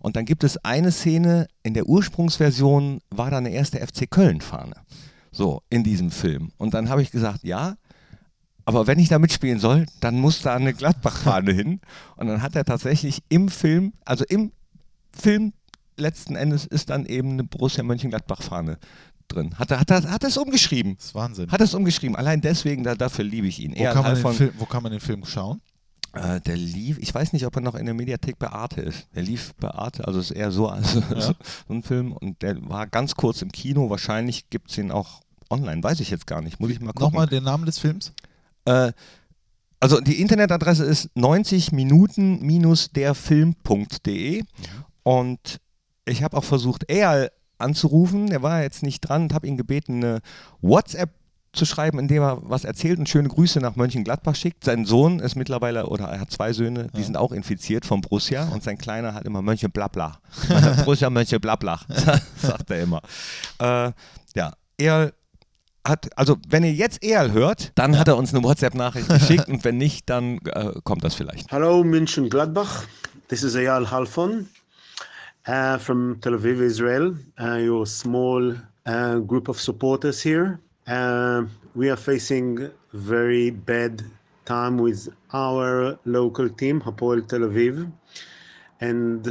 [0.00, 4.76] Und dann gibt es eine Szene, in der Ursprungsversion war da eine erste FC Köln-Fahne.
[5.32, 6.52] So, in diesem Film.
[6.58, 7.74] Und dann habe ich gesagt, ja,
[8.64, 11.80] aber wenn ich da mitspielen soll, dann muss da eine Gladbach-Fahne hin.
[12.16, 14.52] Und dann hat er tatsächlich im Film, also im
[15.12, 15.52] Film
[15.96, 18.78] letzten Endes ist dann eben eine Borussia Mönchengladbach-Fahne
[19.28, 19.58] drin.
[19.58, 20.96] Hat er, hat er, hat er es umgeschrieben.
[20.96, 21.50] Das ist Wahnsinn.
[21.50, 22.16] Hat er es umgeschrieben.
[22.16, 23.74] Allein deswegen, da, dafür liebe ich ihn.
[23.76, 25.60] wo, kann man halt den von, Film, wo kann man den Film schauen?
[26.14, 29.08] äh, der lief, ich weiß nicht, ob er noch in der Mediathek bei Arte ist.
[29.14, 31.34] Der lief bei Arte, also ist eher so, also, so,
[31.68, 32.12] so ein Film.
[32.12, 33.90] Und der war ganz kurz im Kino.
[33.90, 35.20] Wahrscheinlich gibt es ihn auch
[35.50, 35.82] online.
[35.82, 36.60] Weiß ich jetzt gar nicht.
[36.60, 37.06] Muss ich mal gucken.
[37.06, 38.12] Nochmal den Namen des Films?
[38.64, 38.92] Äh,
[39.80, 42.40] also die Internetadresse ist 90 Minuten
[42.94, 44.44] derfilm.de
[45.02, 45.60] und
[46.06, 48.28] ich habe auch versucht, Eyal anzurufen.
[48.28, 50.20] Der war jetzt nicht dran und habe ihn gebeten, eine
[50.60, 51.10] WhatsApp
[51.52, 54.64] zu schreiben, in dem er was erzählt und schöne Grüße nach Mönchengladbach schickt.
[54.64, 58.48] Sein Sohn ist mittlerweile, oder er hat zwei Söhne, die sind auch infiziert vom Borussia
[58.48, 60.18] und sein Kleiner hat immer Mönchengladbach.
[60.84, 61.86] Borussia Mönchengladbach,
[62.36, 63.00] sagt er immer.
[63.60, 63.92] Äh,
[64.34, 65.12] ja, er
[65.86, 69.62] hat, also wenn ihr jetzt Erl hört, dann hat er uns eine WhatsApp-Nachricht geschickt und
[69.64, 71.52] wenn nicht, dann äh, kommt das vielleicht.
[71.52, 72.84] Hello, München Gladbach.
[73.28, 74.48] This is Eyal Halfon
[75.46, 77.14] uh, from Tel Aviv, Israel.
[77.40, 78.54] Uh, your small
[78.86, 80.60] uh, group of supporters here.
[80.86, 84.02] Uh, we are facing very bad
[84.44, 87.90] time with our local team, Hapoel Tel Aviv,
[88.80, 89.24] and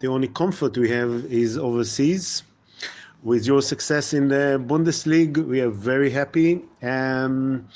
[0.00, 2.42] the only comfort we have is overseas.
[3.22, 7.66] With your success in the Bundesliga, we are very happy, um,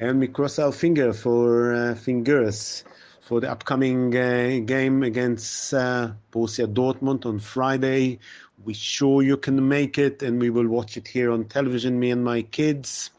[0.00, 2.84] and we cross our finger for uh, fingers
[3.24, 8.18] for the upcoming uh, game against uh, Borussia Dortmund on Friday.
[8.64, 11.98] We sure you can make it, and we will watch it here on television.
[11.98, 13.10] Me and my kids.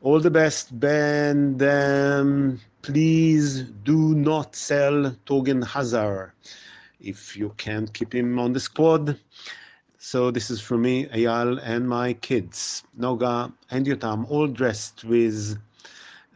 [0.00, 1.60] All the best, Ben.
[1.62, 6.32] Um, please do not sell Torgen Hazard
[6.98, 9.18] if you can't keep him on the squad.
[9.98, 15.58] So this is for me, Ayal, and my kids, Noga and Yotam, all dressed with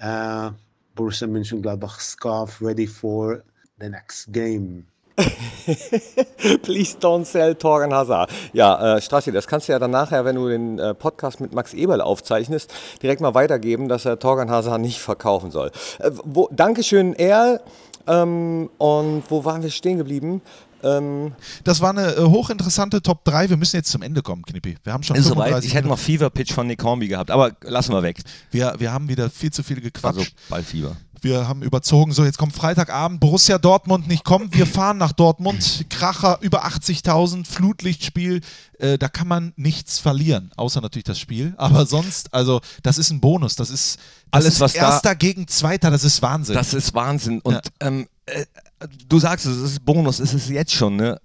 [0.02, 0.50] uh,
[0.94, 3.42] Borussia Mönchengladbach scarf, ready for
[3.80, 4.86] the next game.
[6.62, 8.30] Please don't sell Torgan Hazard.
[8.52, 11.52] Ja, äh, Strassi, das kannst du ja dann nachher, wenn du den äh, Podcast mit
[11.52, 12.72] Max Eberl aufzeichnest,
[13.02, 15.70] direkt mal weitergeben, dass er Torgan Hazard nicht verkaufen soll.
[15.98, 17.60] Äh, wo, Dankeschön, Erl.
[18.06, 20.40] Ähm, und wo waren wir stehen geblieben?
[20.82, 21.32] Ähm,
[21.64, 23.50] Das war eine äh, hochinteressante Top 3.
[23.50, 24.76] Wir müssen jetzt zum Ende kommen, Knippi.
[24.82, 25.48] Wir haben schon ist soweit.
[25.48, 25.98] 35 Ich hätte noch.
[25.98, 28.20] Fever Pitch von Nick Hornby gehabt, aber lassen wir weg.
[28.50, 30.18] Wir, wir haben wieder viel zu viel gequatscht.
[30.18, 30.96] Also Ballfieber.
[31.22, 32.12] Wir haben überzogen.
[32.12, 33.20] So, jetzt kommt Freitagabend.
[33.20, 34.48] Borussia Dortmund nicht kommen.
[34.54, 35.84] Wir fahren nach Dortmund.
[35.90, 37.44] Kracher über 80.000.
[37.46, 38.40] Flutlichtspiel.
[38.78, 40.50] Äh, da kann man nichts verlieren.
[40.56, 41.52] Außer natürlich das Spiel.
[41.58, 43.54] Aber sonst, also, das ist ein Bonus.
[43.54, 44.04] Das ist das
[44.44, 45.90] Alles, ist was da- Erster gegen Zweiter.
[45.90, 46.54] Das ist Wahnsinn.
[46.54, 47.40] Das ist Wahnsinn.
[47.40, 47.60] Und Ja.
[47.80, 48.46] ähm, äh,
[49.08, 51.20] du sagst es, es ist Bonus, es ist jetzt schon eine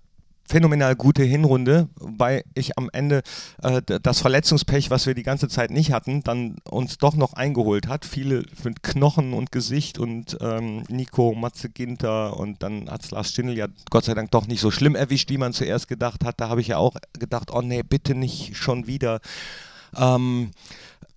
[0.47, 3.23] phänomenal gute Hinrunde, wobei ich am Ende
[3.63, 7.87] äh, das Verletzungspech, was wir die ganze Zeit nicht hatten, dann uns doch noch eingeholt
[7.87, 8.05] hat.
[8.05, 13.29] Viele mit Knochen und Gesicht und ähm, Nico, Matze Ginter und dann hat es Lars
[13.29, 16.39] Stindl ja Gott sei Dank doch nicht so schlimm erwischt, wie man zuerst gedacht hat.
[16.39, 19.21] Da habe ich ja auch gedacht, oh nee, bitte nicht schon wieder.
[19.97, 20.51] Ähm,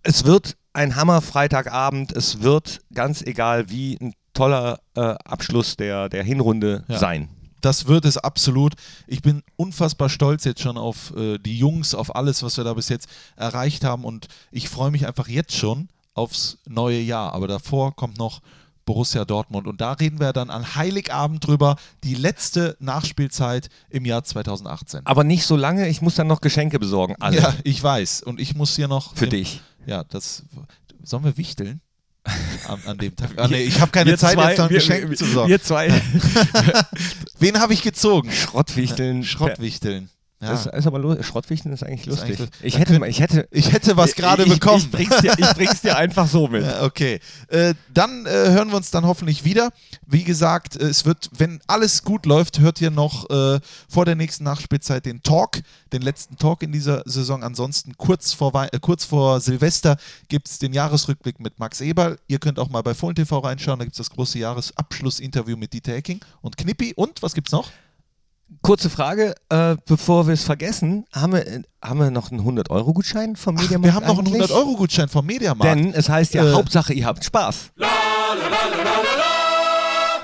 [0.02, 2.12] es wird ein Hammer Freitagabend.
[2.12, 6.98] Es wird ganz egal wie ein toller äh, Abschluss der, der Hinrunde Ja.
[6.98, 7.28] sein.
[7.60, 8.74] Das wird es absolut.
[9.08, 12.72] Ich bin unfassbar stolz jetzt schon auf äh, die Jungs, auf alles, was wir da
[12.74, 14.04] bis jetzt erreicht haben.
[14.04, 17.32] Und ich freue mich einfach jetzt schon aufs neue Jahr.
[17.32, 18.40] Aber davor kommt noch
[18.84, 19.66] Borussia Dortmund.
[19.66, 21.74] Und da reden wir dann an Heiligabend drüber.
[22.04, 25.04] Die letzte Nachspielzeit im Jahr 2018.
[25.04, 27.16] Aber nicht so lange, ich muss dann noch Geschenke besorgen.
[27.18, 27.38] Alle.
[27.40, 28.22] Ja, ich weiß.
[28.22, 29.16] Und ich muss hier noch.
[29.16, 29.60] Für im- dich.
[29.84, 30.44] Ja, das.
[31.02, 31.80] Sollen wir wichteln?
[32.66, 33.30] An, an dem Tag.
[33.36, 35.24] Ah, nee, ich habe keine Wir Zeit, zwei- jetzt noch ein wir- Geschenk wir- zu
[35.24, 35.50] besorgen.
[35.50, 35.88] Wir zwei
[37.38, 38.30] Wen habe ich gezogen?
[38.32, 39.24] Schrottwichteln.
[39.24, 40.10] Schrottwichteln.
[40.40, 40.50] Ja.
[40.50, 41.26] Das ist aber lustig.
[41.26, 42.38] Schrottwichteln ist eigentlich Das ist lustig.
[42.38, 42.66] eigentlich lustig.
[42.66, 43.48] ich, hätte, ich hätte.
[43.50, 44.78] Ich hätte was gerade bekommen.
[44.78, 46.64] Ich bring's, dir, ich bring's dir einfach so mit.
[46.68, 47.18] Ja, Okay,
[47.48, 49.70] äh, dann äh, hören wir uns dann hoffentlich wieder.
[50.06, 53.58] Wie gesagt, äh, es wird, wenn alles gut läuft, hört ihr noch äh,
[53.88, 55.60] vor der nächsten Nachspielzeit den Talk,
[55.92, 57.42] den letzten Talk in dieser Saison.
[57.42, 59.96] Ansonsten kurz vor, Wei äh, kurz vor Silvester
[60.28, 62.18] gibt es den Jahresrückblick mit Max Eberl.
[62.28, 65.72] Ihr könnt auch mal bei Fohlen TV reinschauen, da gibt es das große Jahresabschlussinterview mit
[65.72, 66.92] Dieter Hecking und Knippi.
[66.94, 67.68] Und was gibt's noch?
[68.62, 73.54] Kurze Frage, äh, bevor wir es vergessen, haben wir, haben wir noch einen 100-Euro-Gutschein vom
[73.54, 73.84] Mediamarkt?
[73.84, 74.50] wir haben noch einen eigentlich?
[74.50, 75.78] 100-Euro-Gutschein vom Mediamarkt.
[75.78, 77.70] Denn es heißt ja, Äh, Hauptsache, ihr habt Spaß.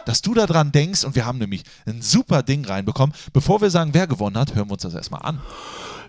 [0.07, 3.15] dass du daran denkst und wir haben nämlich ein super Ding reinbekommen.
[3.33, 5.41] Bevor wir sagen, wer gewonnen hat, hören wir uns das erstmal an.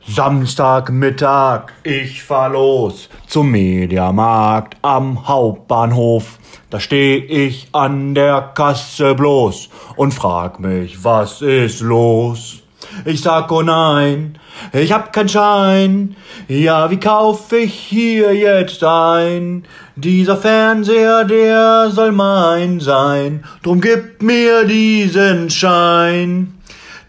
[0.08, 6.38] Samstagmittag, ich fahr los zum Mediamarkt am Hauptbahnhof.
[6.70, 12.62] Da steh ich an der Kasse bloß und frag mich, was ist los?
[13.04, 14.38] Ich sag, oh nein,
[14.74, 16.16] ich hab keinen Schein.
[16.48, 19.66] Ja, wie kauf ich hier jetzt ein?
[19.96, 23.44] Dieser Fernseher, der soll mein sein.
[23.64, 26.55] Drum gib mir diesen Schein.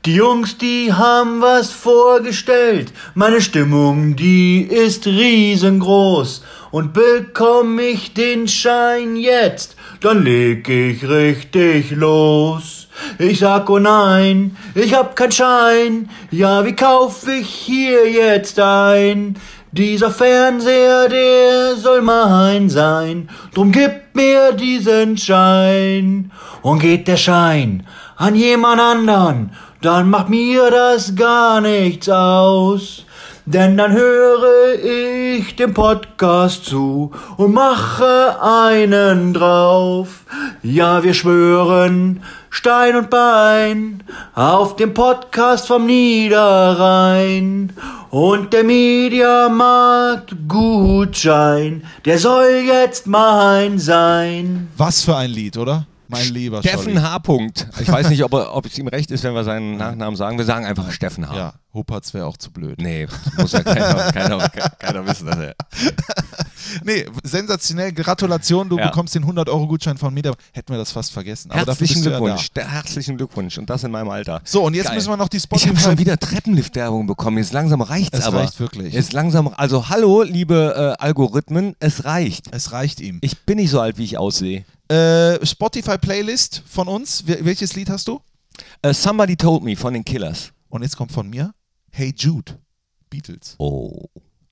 [0.07, 2.93] Die Jungs, die haben was vorgestellt.
[3.17, 6.45] Meine Stimmung, die ist riesengroß.
[6.71, 12.87] Und bekomm ich den Schein jetzt, dann leg ich richtig los.
[13.19, 16.09] Ich sag oh nein, ich hab keinen Schein.
[16.31, 19.37] Ja, wie kauf ich hier jetzt ein?
[19.73, 23.29] Dieser Fernseher, der soll mein sein.
[23.55, 26.31] Drum gib mir diesen Schein.
[26.63, 27.85] Und geht der Schein
[28.17, 29.51] an jemand anderen,
[29.81, 33.05] dann macht mir das gar nichts aus.
[33.49, 40.25] Denn dann höre ich dem Podcast zu und mache einen drauf.
[40.65, 44.03] Ja, wir schwören Stein und Bein
[44.35, 47.73] auf dem Podcast vom Niederrhein.
[48.11, 54.71] Und der Mediamarkt Gutschein, der soll jetzt mein sein.
[54.77, 55.87] Was für ein Lied, oder?
[56.09, 57.01] Mein lieber Steffen Scholli.
[57.01, 57.19] H.
[57.21, 57.67] Punkt.
[57.81, 60.39] Ich weiß nicht, ob, er, ob es ihm recht ist, wenn wir seinen Nachnamen sagen.
[60.39, 61.37] Wir sagen einfach Steffen H.
[61.37, 62.81] Ja, Huppertz wäre auch zu blöd.
[62.81, 63.07] Nee,
[63.39, 65.55] muss ja keiner, keiner, keiner wissen, dass er.
[66.85, 67.93] Nee, sensationell.
[67.93, 68.87] Gratulation, du Ja.
[68.89, 70.33] bekommst den 100-Euro-Gutschein von Media.
[70.53, 71.51] Hätten wir das fast vergessen.
[71.53, 72.51] Aber Herzlichen ja Glückwunsch.
[72.55, 73.57] Der herzlichen Glückwunsch.
[73.59, 74.41] Und das in meinem Alter.
[74.45, 74.97] So, und jetzt Geil.
[74.97, 75.69] müssen wir noch die Ich Spotify...
[75.69, 77.39] habe schon wieder Treppenlift-Werbung bekommen.
[77.39, 78.39] Jetzt langsam reicht's Es aber.
[78.41, 78.93] reicht wirklich.
[78.95, 79.49] Jetzt langsam.
[79.57, 82.47] Also hallo, liebe äh, Algorithmen, es reicht.
[82.51, 83.19] Es reicht ihm.
[83.23, 84.65] Ich bin nicht so alt, wie ich aussehe.
[84.89, 87.25] Äh, Spotify-Playlist von uns.
[87.27, 88.21] Wel- Welches Lied hast du?
[88.83, 90.51] Äh, Somebody Told Me von den Killers.
[90.69, 91.53] Und jetzt kommt von mir
[91.99, 92.53] Hey Jude,
[93.09, 93.55] Beatles.
[93.57, 94.05] Oh,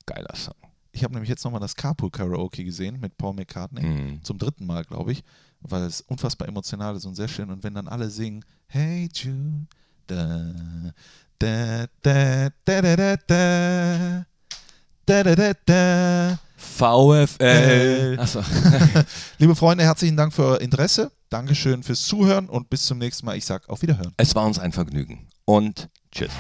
[0.07, 0.55] geiler Song.
[0.93, 3.83] Ich habe nämlich jetzt nochmal das Carpool Karaoke gesehen mit Paul McCartney.
[3.83, 4.23] Mm.
[4.23, 5.23] Zum dritten Mal, glaube ich,
[5.61, 7.51] weil es unfassbar emotional ist und sehr schön.
[7.51, 9.67] Und wenn dann alle singen, Hey Jude,
[10.07, 10.55] da,
[11.39, 14.27] da, da, da, da, da, da.
[15.05, 16.39] Da, da, da.
[16.57, 18.17] VFL.
[18.21, 19.05] Äh.
[19.37, 21.13] Liebe Freunde, herzlichen Dank für euer Interesse.
[21.29, 23.37] Dankeschön fürs Zuhören und bis zum nächsten Mal.
[23.37, 24.15] Ich sage auf Wiederhören.
[24.17, 26.31] Es war uns ein Vergnügen und tschüss.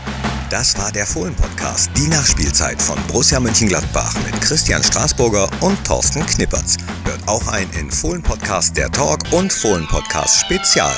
[0.55, 6.76] Das war der Fohlen-Podcast, die Nachspielzeit von Borussia Mönchengladbach mit Christian Straßburger und Thorsten Knippertz.
[7.05, 10.94] Hört auch ein in Fohlen-Podcast der Talk und Fohlen-Podcast Spezial.